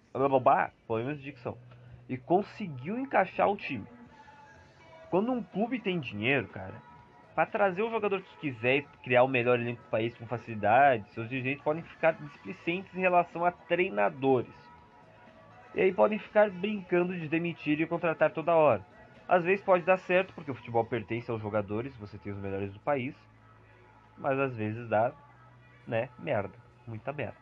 problemas 0.87 1.17
de 1.17 1.23
dicção 1.23 1.57
e 2.07 2.17
conseguiu 2.17 2.99
encaixar 2.99 3.49
o 3.49 3.55
time. 3.55 3.87
Quando 5.09 5.31
um 5.31 5.43
clube 5.43 5.79
tem 5.79 5.99
dinheiro, 5.99 6.47
cara, 6.47 6.73
para 7.35 7.45
trazer 7.45 7.81
o 7.81 7.89
jogador 7.89 8.21
que 8.21 8.37
quiser 8.37 8.77
e 8.77 8.81
criar 9.03 9.23
o 9.23 9.27
melhor 9.27 9.59
elenco 9.59 9.81
do 9.81 9.89
país 9.89 10.15
com 10.17 10.27
facilidade, 10.27 11.11
seus 11.13 11.27
dirigentes 11.27 11.63
podem 11.63 11.81
ficar 11.83 12.13
displicentes 12.13 12.95
em 12.95 13.01
relação 13.01 13.43
a 13.43 13.51
treinadores. 13.51 14.53
E 15.73 15.81
aí 15.81 15.91
podem 15.91 16.19
ficar 16.19 16.51
brincando 16.51 17.17
de 17.17 17.27
demitir 17.27 17.81
e 17.81 17.87
contratar 17.87 18.31
toda 18.31 18.55
hora. 18.55 18.85
Às 19.27 19.43
vezes 19.43 19.65
pode 19.65 19.83
dar 19.83 19.97
certo, 19.97 20.33
porque 20.33 20.51
o 20.51 20.55
futebol 20.55 20.85
pertence 20.85 21.31
aos 21.31 21.41
jogadores, 21.41 21.95
você 21.97 22.17
tem 22.19 22.31
os 22.31 22.39
melhores 22.39 22.71
do 22.71 22.79
país. 22.79 23.15
Mas 24.15 24.37
às 24.37 24.55
vezes 24.55 24.87
dá, 24.87 25.11
né, 25.87 26.09
merda. 26.19 26.53
Muita 26.85 27.11
merda. 27.11 27.37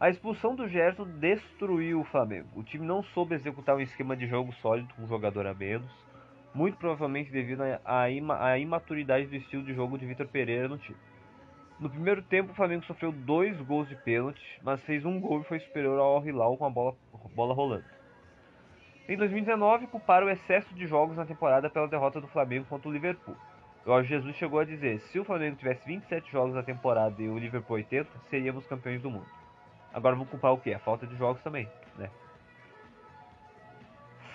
A 0.00 0.08
expulsão 0.08 0.54
do 0.54 0.66
Gerson 0.68 1.04
destruiu 1.04 2.00
o 2.00 2.04
Flamengo. 2.04 2.48
O 2.54 2.62
time 2.62 2.86
não 2.86 3.02
soube 3.02 3.34
executar 3.34 3.76
um 3.76 3.80
esquema 3.80 4.16
de 4.16 4.26
jogo 4.26 4.52
sólido 4.54 4.92
com 4.94 5.02
um 5.02 5.08
jogador 5.08 5.46
a 5.46 5.52
menos 5.52 5.92
muito 6.54 6.76
provavelmente 6.76 7.30
devido 7.30 7.62
à 7.84 8.10
ima 8.10 8.58
imaturidade 8.58 9.26
do 9.26 9.36
estilo 9.36 9.62
de 9.62 9.74
jogo 9.74 9.98
de 9.98 10.06
Vitor 10.06 10.26
Pereira 10.26 10.68
no 10.68 10.78
time. 10.78 10.98
No 11.80 11.90
primeiro 11.90 12.22
tempo, 12.22 12.52
o 12.52 12.54
Flamengo 12.54 12.84
sofreu 12.84 13.10
dois 13.10 13.60
gols 13.62 13.88
de 13.88 13.96
pênalti, 13.96 14.60
mas 14.62 14.80
fez 14.82 15.04
um 15.04 15.18
gol 15.18 15.40
e 15.40 15.44
foi 15.44 15.58
superior 15.58 15.98
ao 15.98 16.24
Hilal 16.24 16.56
com 16.56 16.66
a 16.66 16.70
bola, 16.70 16.94
bola 17.34 17.54
rolando. 17.54 17.84
Em 19.08 19.16
2019, 19.16 19.88
culparam 19.88 20.28
o 20.28 20.30
excesso 20.30 20.72
de 20.74 20.86
jogos 20.86 21.16
na 21.16 21.26
temporada 21.26 21.68
pela 21.68 21.88
derrota 21.88 22.20
do 22.20 22.28
Flamengo 22.28 22.66
contra 22.66 22.88
o 22.88 22.92
Liverpool. 22.92 23.34
Jorge 23.84 24.10
Jesus 24.10 24.36
chegou 24.36 24.60
a 24.60 24.64
dizer: 24.64 25.00
se 25.00 25.18
o 25.18 25.24
Flamengo 25.24 25.56
tivesse 25.56 25.84
27 25.84 26.30
jogos 26.30 26.54
na 26.54 26.62
temporada 26.62 27.20
e 27.20 27.28
o 27.28 27.36
Liverpool 27.36 27.76
80, 27.76 28.08
seríamos 28.30 28.64
campeões 28.66 29.02
do 29.02 29.10
mundo. 29.10 29.26
Agora 29.92 30.14
vamos 30.14 30.30
culpar 30.30 30.52
o 30.52 30.58
quê? 30.58 30.72
A 30.74 30.78
falta 30.78 31.04
de 31.04 31.16
jogos 31.16 31.42
também, 31.42 31.68
né? 31.98 32.08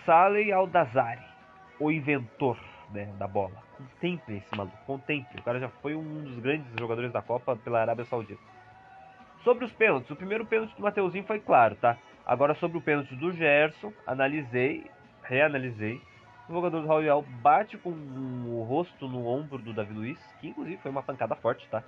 Saleh 0.05 0.51
Aldazari 0.51 1.36
o 1.79 1.91
inventor 1.91 2.57
né, 2.91 3.05
da 3.17 3.27
bola. 3.27 3.63
Contemple 3.77 4.37
esse 4.37 4.55
maluco, 4.55 4.77
contemple. 4.85 5.39
O 5.39 5.43
cara 5.43 5.59
já 5.59 5.69
foi 5.69 5.95
um 5.95 6.23
dos 6.23 6.39
grandes 6.39 6.67
jogadores 6.79 7.11
da 7.11 7.21
Copa 7.21 7.55
pela 7.55 7.81
Arábia 7.81 8.05
Saudita. 8.05 8.41
Sobre 9.43 9.65
os 9.65 9.71
pênaltis, 9.71 10.09
o 10.09 10.15
primeiro 10.15 10.45
pênalti 10.45 10.75
do 10.75 10.81
Mateuzinho 10.81 11.23
foi 11.23 11.39
claro, 11.39 11.75
tá? 11.75 11.97
Agora 12.25 12.53
sobre 12.55 12.77
o 12.77 12.81
pênalti 12.81 13.15
do 13.15 13.31
Gerson, 13.31 13.93
analisei, 14.05 14.85
reanalisei. 15.23 16.01
O 16.49 16.53
jogador 16.53 16.81
do 16.81 16.87
Raul 16.87 17.25
bate 17.41 17.77
com 17.77 17.89
o 17.89 18.65
rosto 18.67 19.07
no 19.07 19.27
ombro 19.27 19.57
do 19.57 19.73
Davi 19.73 19.93
Luiz, 19.93 20.19
que 20.39 20.47
inclusive 20.47 20.77
foi 20.77 20.91
uma 20.91 21.03
pancada 21.03 21.35
forte, 21.35 21.67
tá? 21.69 21.83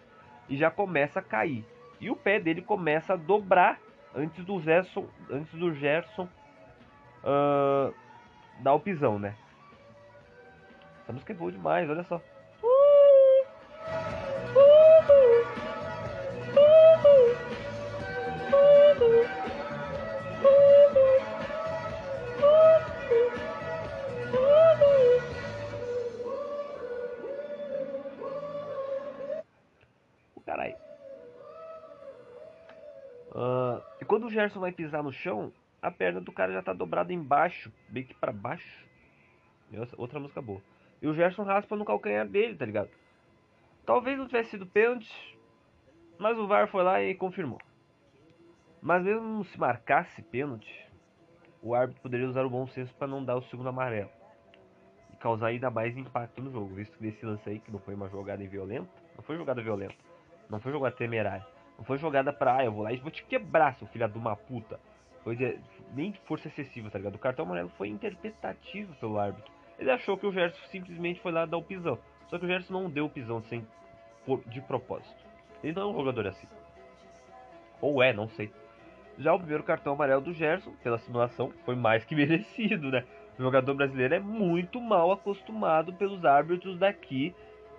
E 0.48 0.58
já 0.58 0.70
começa 0.70 1.20
a 1.20 1.24
cair. 1.24 1.66
E 2.00 2.10
o 2.10 2.16
pé 2.16 2.40
dele 2.40 2.62
começa 2.62 3.14
a 3.14 3.18
dobrar 3.18 3.80
antes 4.16 4.44
do 4.46 4.62
Gerson, 4.62 5.06
antes 5.30 5.54
do 5.54 5.74
Gerson 5.74 6.28
uh, 7.24 7.94
dar 8.60 8.74
o 8.74 8.80
pisão, 8.80 9.20
né? 9.20 9.36
Essa 11.10 11.14
música 11.16 11.34
é 11.34 11.36
boa 11.36 11.52
demais, 11.52 11.90
olha 11.90 12.04
só. 12.04 12.22
Caralho. 30.46 30.76
Uh, 33.32 33.82
e 34.00 34.06
quando 34.06 34.28
o 34.28 34.30
Gerson 34.30 34.60
vai 34.60 34.72
pisar 34.72 35.02
no 35.02 35.12
chão, 35.12 35.52
a 35.82 35.90
perna 35.90 36.22
do 36.22 36.32
cara 36.32 36.54
já 36.54 36.62
tá 36.62 36.72
dobrada 36.72 37.12
embaixo, 37.12 37.74
bem 37.88 38.04
que 38.04 38.14
pra 38.14 38.32
baixo. 38.32 38.88
Outra 39.98 40.20
música 40.20 40.40
boa. 40.40 40.62
E 41.02 41.08
o 41.08 41.14
Gerson 41.14 41.44
raspa 41.44 41.76
no 41.76 41.86
calcanhar 41.86 42.28
dele, 42.28 42.56
tá 42.56 42.66
ligado? 42.66 42.90
Talvez 43.86 44.18
não 44.18 44.28
tivesse 44.28 44.52
sido 44.52 44.66
pênalti, 44.66 45.38
mas 46.18 46.38
o 46.38 46.48
VAR 46.48 46.68
foi 46.68 46.84
lá 46.84 47.02
e 47.02 47.16
confirmou. 47.16 47.60
Mas 48.82 49.04
mesmo 49.04 49.44
se 49.46 49.60
marcasse 49.60 50.22
pênalti, 50.22 50.88
o 51.62 51.74
árbitro 51.74 52.02
poderia 52.02 52.28
usar 52.28 52.46
o 52.46 52.50
bom 52.50 52.68
senso 52.68 52.94
para 52.96 53.08
não 53.08 53.24
dar 53.24 53.36
o 53.36 53.42
segundo 53.44 53.70
amarelo 53.70 54.10
e 55.14 55.18
causar 55.18 55.48
ainda 55.48 55.70
mais 55.70 55.98
impacto 55.98 56.42
no 56.42 56.52
jogo, 56.52 56.76
visto 56.76 56.98
que 56.98 57.04
nesse 57.04 57.26
lance 57.26 57.50
aí, 57.50 57.60
que 57.60 57.72
não 57.72 57.80
foi 57.80 57.96
uma 57.96 58.10
jogada 58.10 58.46
violenta, 58.46 58.90
não 59.16 59.24
foi 59.24 59.38
jogada 59.38 59.62
violenta, 59.62 59.96
não 60.50 60.60
foi 60.60 60.72
jogada 60.72 60.96
temerária, 60.96 61.46
não 61.78 61.84
foi 61.84 61.98
jogada 61.98 62.32
pra, 62.32 62.58
ah, 62.58 62.66
eu 62.66 62.72
vou 62.72 62.84
lá 62.84 62.94
e 62.94 62.98
vou 62.98 63.12
te 63.12 63.24
quebrar, 63.24 63.76
seu 63.76 63.88
filho 63.88 64.08
de 64.08 64.18
uma 64.18 64.36
puta. 64.36 64.80
Foi 65.24 65.36
de, 65.36 65.60
nem 65.94 66.14
força 66.26 66.48
excessiva, 66.48 66.90
tá 66.90 66.98
ligado? 66.98 67.16
O 67.16 67.20
cartão 67.20 67.46
amarelo 67.46 67.70
foi 67.78 67.90
interpretativo 67.90 68.94
pelo 68.96 69.20
árbitro. 69.20 69.52
Ele 69.80 69.90
achou 69.90 70.18
que 70.18 70.28
o 70.28 70.32
Gerson 70.32 70.62
simplesmente 70.68 71.22
foi 71.22 71.32
lá 71.32 71.46
dar 71.46 71.58
o 71.58 71.64
pisão. 71.64 71.98
Só 72.28 72.38
que 72.38 72.46
o 72.46 72.48
Gerson 72.48 72.74
não 72.74 72.90
deu 72.90 73.06
o 73.06 73.10
pisão 73.10 73.42
sem, 73.44 73.66
por, 74.26 74.44
de 74.46 74.62
propósito. 74.62 75.24
Ele 75.64 75.74
não 75.74 75.84
é 75.84 75.86
um 75.88 75.96
jogador 75.96 76.28
assim. 76.28 76.48
Ou 77.82 78.04
é, 78.04 78.12
não 78.12 78.28
sei. 78.28 78.52
Já 79.18 79.34
o 79.34 79.40
primeiro 79.40 79.64
cartão 79.64 79.94
amarelo 79.94 80.22
do 80.22 80.34
Gerson, 80.34 80.72
pela 80.84 80.98
simulação, 81.00 81.52
foi 81.66 81.76
mais 81.76 82.04
que 82.04 82.14
merecido, 82.16 82.92
né? 82.92 83.06
O 83.38 83.42
jogador 83.42 83.74
brasileiro 83.74 84.16
é 84.16 84.20
muito 84.20 84.82
mal 84.82 85.12
acostumado 85.12 85.94
pelos 85.94 86.26
árbitros 86.26 86.78
daqui, 86.78 87.34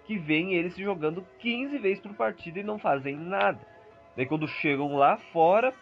que 0.06 0.18
veem 0.18 0.54
ele 0.54 0.70
se 0.70 0.82
jogando 0.82 1.24
15 1.38 1.78
vezes 1.78 2.00
por 2.00 2.14
partida 2.14 2.60
e 2.60 2.64
não 2.64 2.78
fazem 2.78 3.14
nada. 3.14 3.60
Daí 4.16 4.26
quando 4.26 4.48
chegam 4.48 4.96
lá 4.96 5.18
fora, 5.32 5.72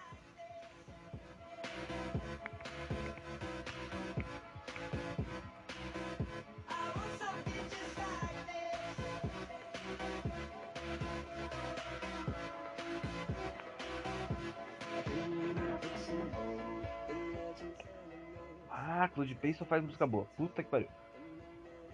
Coldplay 19.18 19.52
só 19.52 19.64
faz 19.64 19.82
música 19.82 20.06
boa. 20.06 20.26
Puta 20.36 20.62
que 20.62 20.70
pariu. 20.70 20.88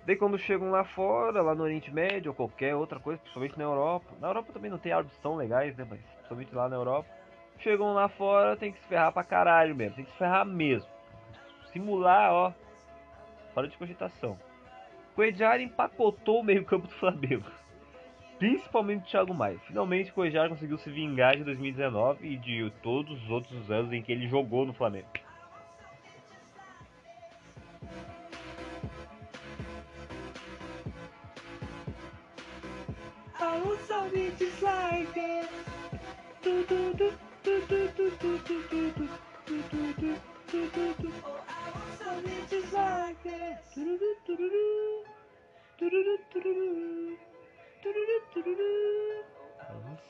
Daí 0.07 0.17
quando 0.17 0.39
chegam 0.39 0.71
lá 0.71 0.85
fora, 0.85 1.41
lá 1.41 1.55
no 1.55 1.63
Oriente 1.63 1.91
Médio 1.91 2.31
ou 2.31 2.35
qualquer 2.35 2.75
outra 2.75 3.01
coisa, 3.01 3.19
principalmente 3.21 3.57
na 3.57 3.65
Europa. 3.65 4.13
Na 4.21 4.29
Europa 4.29 4.53
também 4.53 4.71
não 4.71 4.77
tem 4.77 4.93
árbitros 4.93 5.19
tão 5.23 5.35
legais, 5.35 5.75
né? 5.77 5.87
Mas 5.89 6.01
principalmente 6.01 6.55
lá 6.55 6.69
na 6.69 6.77
Europa. 6.77 7.09
Chegam 7.59 7.95
lá 7.95 8.09
fora, 8.09 8.57
tem 8.57 8.73
que 8.73 8.79
se 8.79 8.87
ferrar 8.87 9.13
pra 9.13 9.25
caralho 9.25 9.75
mesmo. 9.75 9.97
Tem 9.97 10.05
que 10.05 10.11
se 10.11 10.19
ferrar 10.19 10.45
mesmo. 10.45 10.91
Simular, 11.73 12.31
ó. 12.33 12.53
Fora 13.55 13.69
de 13.69 13.79
cogitação. 13.79 14.39
Coedjar 15.15 15.61
empacotou 15.61 16.41
o 16.41 16.45
meio-campo 16.45 16.89
do 16.89 16.95
Flamengo. 16.95 17.51
Principalmente 18.39 19.05
o 19.05 19.07
Thiago 19.07 19.33
Maia. 19.33 19.59
Finalmente 19.61 20.11
o 20.11 20.49
conseguiu 20.49 20.77
se 20.77 20.91
vingar 20.91 21.37
de 21.37 21.45
2019 21.45 22.27
e 22.27 22.37
de 22.37 22.71
todos 22.83 23.23
os 23.23 23.31
outros 23.31 23.71
anos 23.71 23.93
em 23.93 24.03
que 24.03 24.13
ele 24.13 24.29
jogou 24.29 24.67
no 24.67 24.75
Flamengo. 24.75 25.24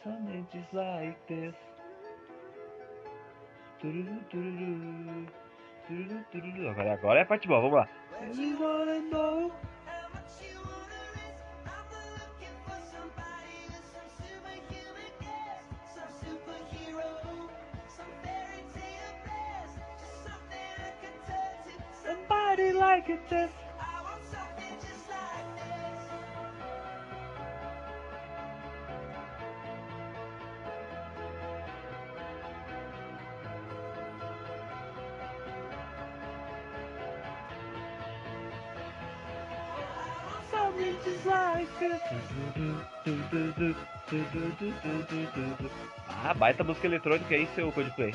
Something 0.04 0.66
like 0.74 1.16
this. 1.26 1.54
Agora, 6.70 6.92
agora 6.92 7.18
é 7.20 7.22
a 7.22 7.26
parte 7.26 7.48
boa, 7.48 7.60
vamos 7.60 7.76
lá. 7.76 7.88
Like 23.06 23.28
this. 23.28 23.50
Ah, 46.08 46.34
baita 46.34 46.64
música 46.64 46.86
eletrônica 46.86 47.34
aí, 47.34 47.46
seu 47.54 47.70
Coldplay. 47.70 48.14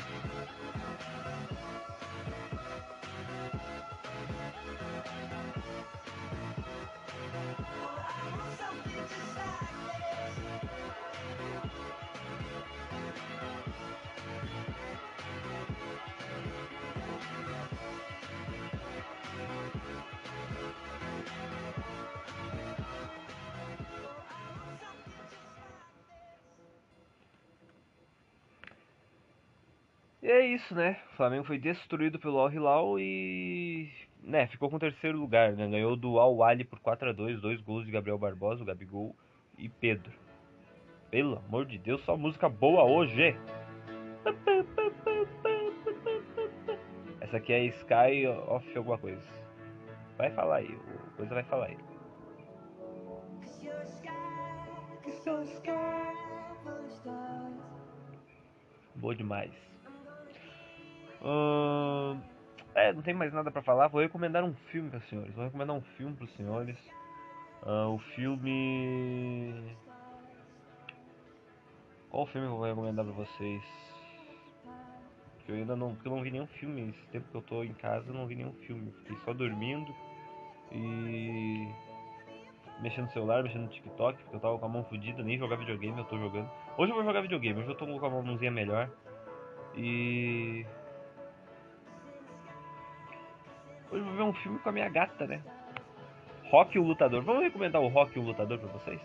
É 30.30 30.46
isso, 30.46 30.74
né? 30.74 30.98
O 31.12 31.16
Flamengo 31.16 31.44
foi 31.44 31.58
destruído 31.58 32.18
pelo 32.18 32.38
Al 32.38 32.52
Hilal 32.52 32.98
e. 32.98 33.90
né, 34.22 34.46
ficou 34.46 34.70
com 34.70 34.76
o 34.76 34.80
terceiro 34.80 35.18
lugar, 35.18 35.52
né? 35.52 35.68
Ganhou 35.68 35.96
do 35.96 36.18
Al 36.18 36.42
Ali 36.42 36.64
por 36.64 36.78
4 36.80 37.10
a 37.10 37.12
2 37.12 37.40
dois 37.40 37.60
gols 37.60 37.84
de 37.84 37.92
Gabriel 37.92 38.18
Barbosa, 38.18 38.62
o 38.62 38.66
Gabigol 38.66 39.14
e 39.58 39.68
Pedro. 39.68 40.12
Pelo 41.10 41.38
amor 41.38 41.66
de 41.66 41.78
Deus, 41.78 42.00
só 42.02 42.16
música 42.16 42.48
boa 42.48 42.84
hoje! 42.84 43.36
Essa 47.20 47.36
aqui 47.36 47.52
é 47.52 47.64
Sky 47.64 48.26
Off 48.46 48.76
alguma 48.76 48.98
coisa. 48.98 49.22
Vai 50.16 50.30
falar 50.30 50.56
aí, 50.56 50.74
o 50.74 51.16
coisa 51.16 51.34
vai 51.34 51.44
falar 51.44 51.66
aí. 51.66 51.78
Boa 58.96 59.14
demais. 59.14 59.69
Ahn, 61.22 62.18
é, 62.74 62.92
não 62.92 63.02
tem 63.02 63.14
mais 63.14 63.32
nada 63.32 63.50
pra 63.50 63.62
falar. 63.62 63.88
Vou 63.88 64.00
recomendar 64.00 64.44
um 64.44 64.54
filme 64.70 64.90
para 64.90 65.00
senhores. 65.00 65.34
Vou 65.34 65.44
recomendar 65.44 65.76
um 65.76 65.82
filme 65.96 66.14
para 66.14 66.24
os 66.24 66.36
senhores. 66.36 66.78
Ah, 67.62 67.88
o 67.88 67.98
filme. 68.14 69.76
Qual 72.10 72.26
filme 72.26 72.46
eu 72.46 72.56
vou 72.56 72.64
recomendar 72.64 73.04
pra 73.04 73.14
vocês? 73.14 73.62
Que 75.44 75.52
eu 75.52 75.56
ainda 75.56 75.76
não, 75.76 75.94
porque 75.94 76.08
eu 76.08 76.12
não 76.12 76.22
vi 76.22 76.30
nenhum 76.30 76.46
filme. 76.46 76.90
Esse 76.90 77.06
tempo 77.08 77.28
que 77.30 77.36
eu 77.36 77.42
tô 77.42 77.62
em 77.62 77.74
casa, 77.74 78.08
eu 78.08 78.14
não 78.14 78.26
vi 78.26 78.34
nenhum 78.34 78.54
filme. 78.66 78.90
Fiquei 79.02 79.16
só 79.24 79.32
dormindo 79.32 79.94
e 80.72 81.68
mexendo 82.80 83.06
no 83.06 83.12
celular, 83.12 83.42
mexendo 83.42 83.62
no 83.62 83.68
TikTok, 83.68 84.22
porque 84.22 84.36
eu 84.36 84.40
tava 84.40 84.58
com 84.58 84.64
a 84.64 84.68
mão 84.68 84.84
fodida, 84.84 85.22
nem 85.22 85.38
jogar 85.38 85.56
videogame 85.56 85.98
eu 85.98 86.04
tô 86.04 86.18
jogando. 86.18 86.50
Hoje 86.78 86.90
eu 86.92 86.96
vou 86.96 87.04
jogar 87.04 87.20
videogame, 87.20 87.60
hoje 87.60 87.68
eu 87.68 87.76
tô 87.76 87.86
com 87.86 88.06
a 88.06 88.22
mãozinha 88.22 88.50
melhor. 88.50 88.90
E. 89.76 90.64
Hoje 93.90 94.04
vou 94.04 94.14
ver 94.14 94.22
um 94.22 94.32
filme 94.34 94.58
com 94.60 94.68
a 94.68 94.72
minha 94.72 94.88
gata, 94.88 95.26
né? 95.26 95.42
Rock 96.50 96.78
o 96.78 96.82
Lutador. 96.82 97.22
Vamos 97.22 97.42
recomendar 97.42 97.82
o 97.82 97.88
Rock 97.88 98.16
o 98.18 98.22
Lutador 98.22 98.58
pra 98.58 98.68
vocês? 98.68 99.00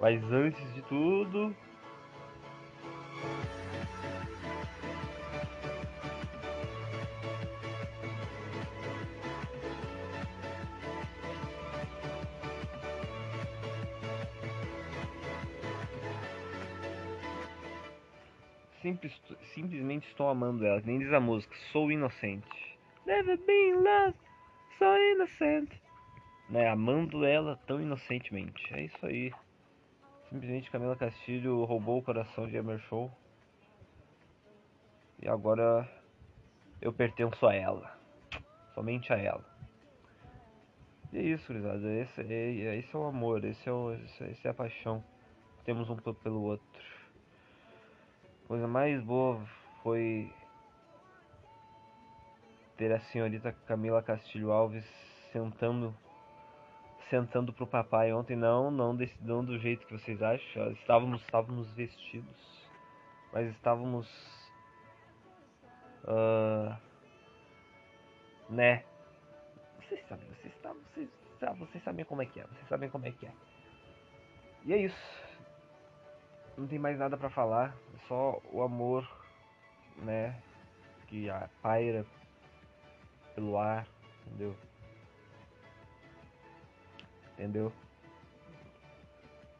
Mas 0.00 0.22
antes 0.32 0.74
de 0.74 0.82
tudo. 0.82 1.54
Simples, 18.80 19.20
simplesmente 19.52 20.06
estou 20.06 20.28
amando 20.28 20.64
ela, 20.64 20.80
nem 20.84 21.00
diz 21.00 21.12
a 21.12 21.18
música, 21.18 21.52
sou 21.72 21.90
inocente. 21.90 22.65
Never 23.06 23.36
been 23.36 23.84
loved, 23.84 24.18
so 24.78 24.96
innocent. 24.96 25.70
Né, 26.50 26.68
amando 26.68 27.24
ela 27.24 27.56
tão 27.66 27.80
inocentemente. 27.80 28.62
É 28.74 28.82
isso 28.82 29.06
aí. 29.06 29.32
Simplesmente 30.28 30.70
Camila 30.70 30.96
Castilho 30.96 31.64
roubou 31.64 31.98
o 31.98 32.02
coração 32.02 32.46
de 32.48 32.56
Emer 32.56 32.80
Show. 32.80 33.10
E 35.22 35.28
agora 35.28 35.88
eu 36.80 36.92
pertenço 36.92 37.46
a 37.46 37.54
ela. 37.54 37.96
Somente 38.74 39.12
a 39.12 39.16
ela. 39.16 39.44
E 41.12 41.18
é 41.18 41.22
isso, 41.22 41.46
gurizada. 41.46 41.88
Esse, 41.94 42.20
é, 42.20 42.76
esse 42.76 42.94
é 42.94 42.98
o 42.98 43.04
amor, 43.04 43.44
esse 43.44 43.68
é, 43.68 43.72
o, 43.72 43.94
esse, 43.94 44.24
esse 44.24 44.46
é 44.46 44.50
a 44.50 44.54
paixão 44.54 45.02
temos 45.66 45.90
um 45.90 45.96
pelo 45.96 46.42
outro. 46.42 46.82
A 48.44 48.48
coisa 48.48 48.68
mais 48.68 49.02
boa 49.02 49.44
foi 49.82 50.32
ter 52.76 52.92
a 52.92 53.00
senhorita 53.00 53.52
Camila 53.66 54.02
Castilho 54.02 54.50
Alves 54.52 54.84
sentando 55.32 55.94
sentando 57.08 57.52
pro 57.52 57.66
papai 57.66 58.12
ontem 58.12 58.36
não, 58.36 58.70
não, 58.70 58.96
não 59.20 59.44
do 59.44 59.58
jeito 59.58 59.86
que 59.86 59.92
vocês 59.92 60.20
acham. 60.20 60.72
Estávamos 60.72 61.22
estávamos 61.22 61.70
vestidos, 61.72 62.68
mas 63.32 63.48
estávamos 63.50 64.08
ah, 66.06 66.78
né? 68.48 68.84
Vocês 69.80 70.06
sabem, 70.08 70.26
vocês 70.28 70.54
sabem, 70.62 70.82
vocês, 70.94 71.08
vocês 71.58 71.84
sabem 71.84 72.04
como 72.04 72.22
é 72.22 72.26
que 72.26 72.40
é, 72.40 72.44
vocês 72.44 72.68
sabem 72.68 72.88
como 72.88 73.06
é 73.06 73.12
que 73.12 73.26
é. 73.26 73.32
E 74.64 74.72
é 74.72 74.78
isso. 74.78 75.26
Não 76.56 76.66
tem 76.66 76.78
mais 76.78 76.98
nada 76.98 77.16
pra 77.16 77.28
falar, 77.28 77.76
é 77.94 77.98
só 78.08 78.40
o 78.50 78.62
amor, 78.62 79.06
né? 79.96 80.40
Que 81.08 81.28
a 81.28 81.48
paira 81.60 82.06
pelo 83.36 83.58
ar, 83.58 83.86
entendeu? 84.26 84.56
Entendeu? 87.34 87.72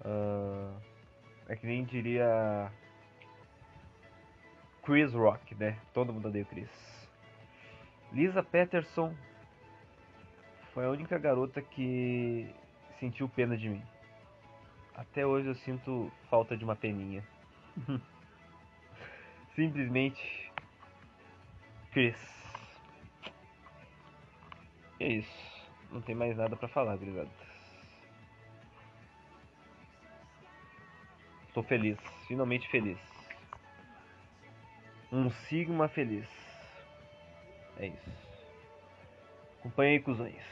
Ah, 0.02 0.72
é 1.48 1.54
que 1.54 1.66
nem 1.66 1.84
diria 1.84 2.72
Chris 4.82 5.12
Rock, 5.12 5.54
né? 5.54 5.78
Todo 5.92 6.12
mundo 6.12 6.28
odeia 6.28 6.44
o 6.44 6.46
Chris. 6.46 6.70
Lisa 8.12 8.42
Peterson 8.42 9.14
foi 10.72 10.86
a 10.86 10.90
única 10.90 11.18
garota 11.18 11.60
que 11.60 12.48
sentiu 12.98 13.28
pena 13.28 13.58
de 13.58 13.68
mim. 13.68 13.82
Até 14.94 15.26
hoje 15.26 15.48
eu 15.48 15.54
sinto 15.54 16.10
falta 16.30 16.56
de 16.56 16.64
uma 16.64 16.74
peninha. 16.74 17.22
Simplesmente 19.54 20.50
Chris. 21.92 22.35
E 24.98 25.04
é 25.04 25.08
isso. 25.08 25.56
Não 25.90 26.00
tem 26.00 26.14
mais 26.14 26.36
nada 26.36 26.56
pra 26.56 26.68
falar, 26.68 26.96
gurizada. 26.96 27.30
Tô 31.54 31.62
feliz, 31.62 31.98
finalmente 32.28 32.68
feliz. 32.68 32.98
Um 35.10 35.30
Sigma 35.30 35.88
feliz. 35.88 36.28
É 37.78 37.86
isso. 37.86 38.10
Acompanhe 39.60 39.92
aí, 39.96 40.00
cuzões. 40.00 40.42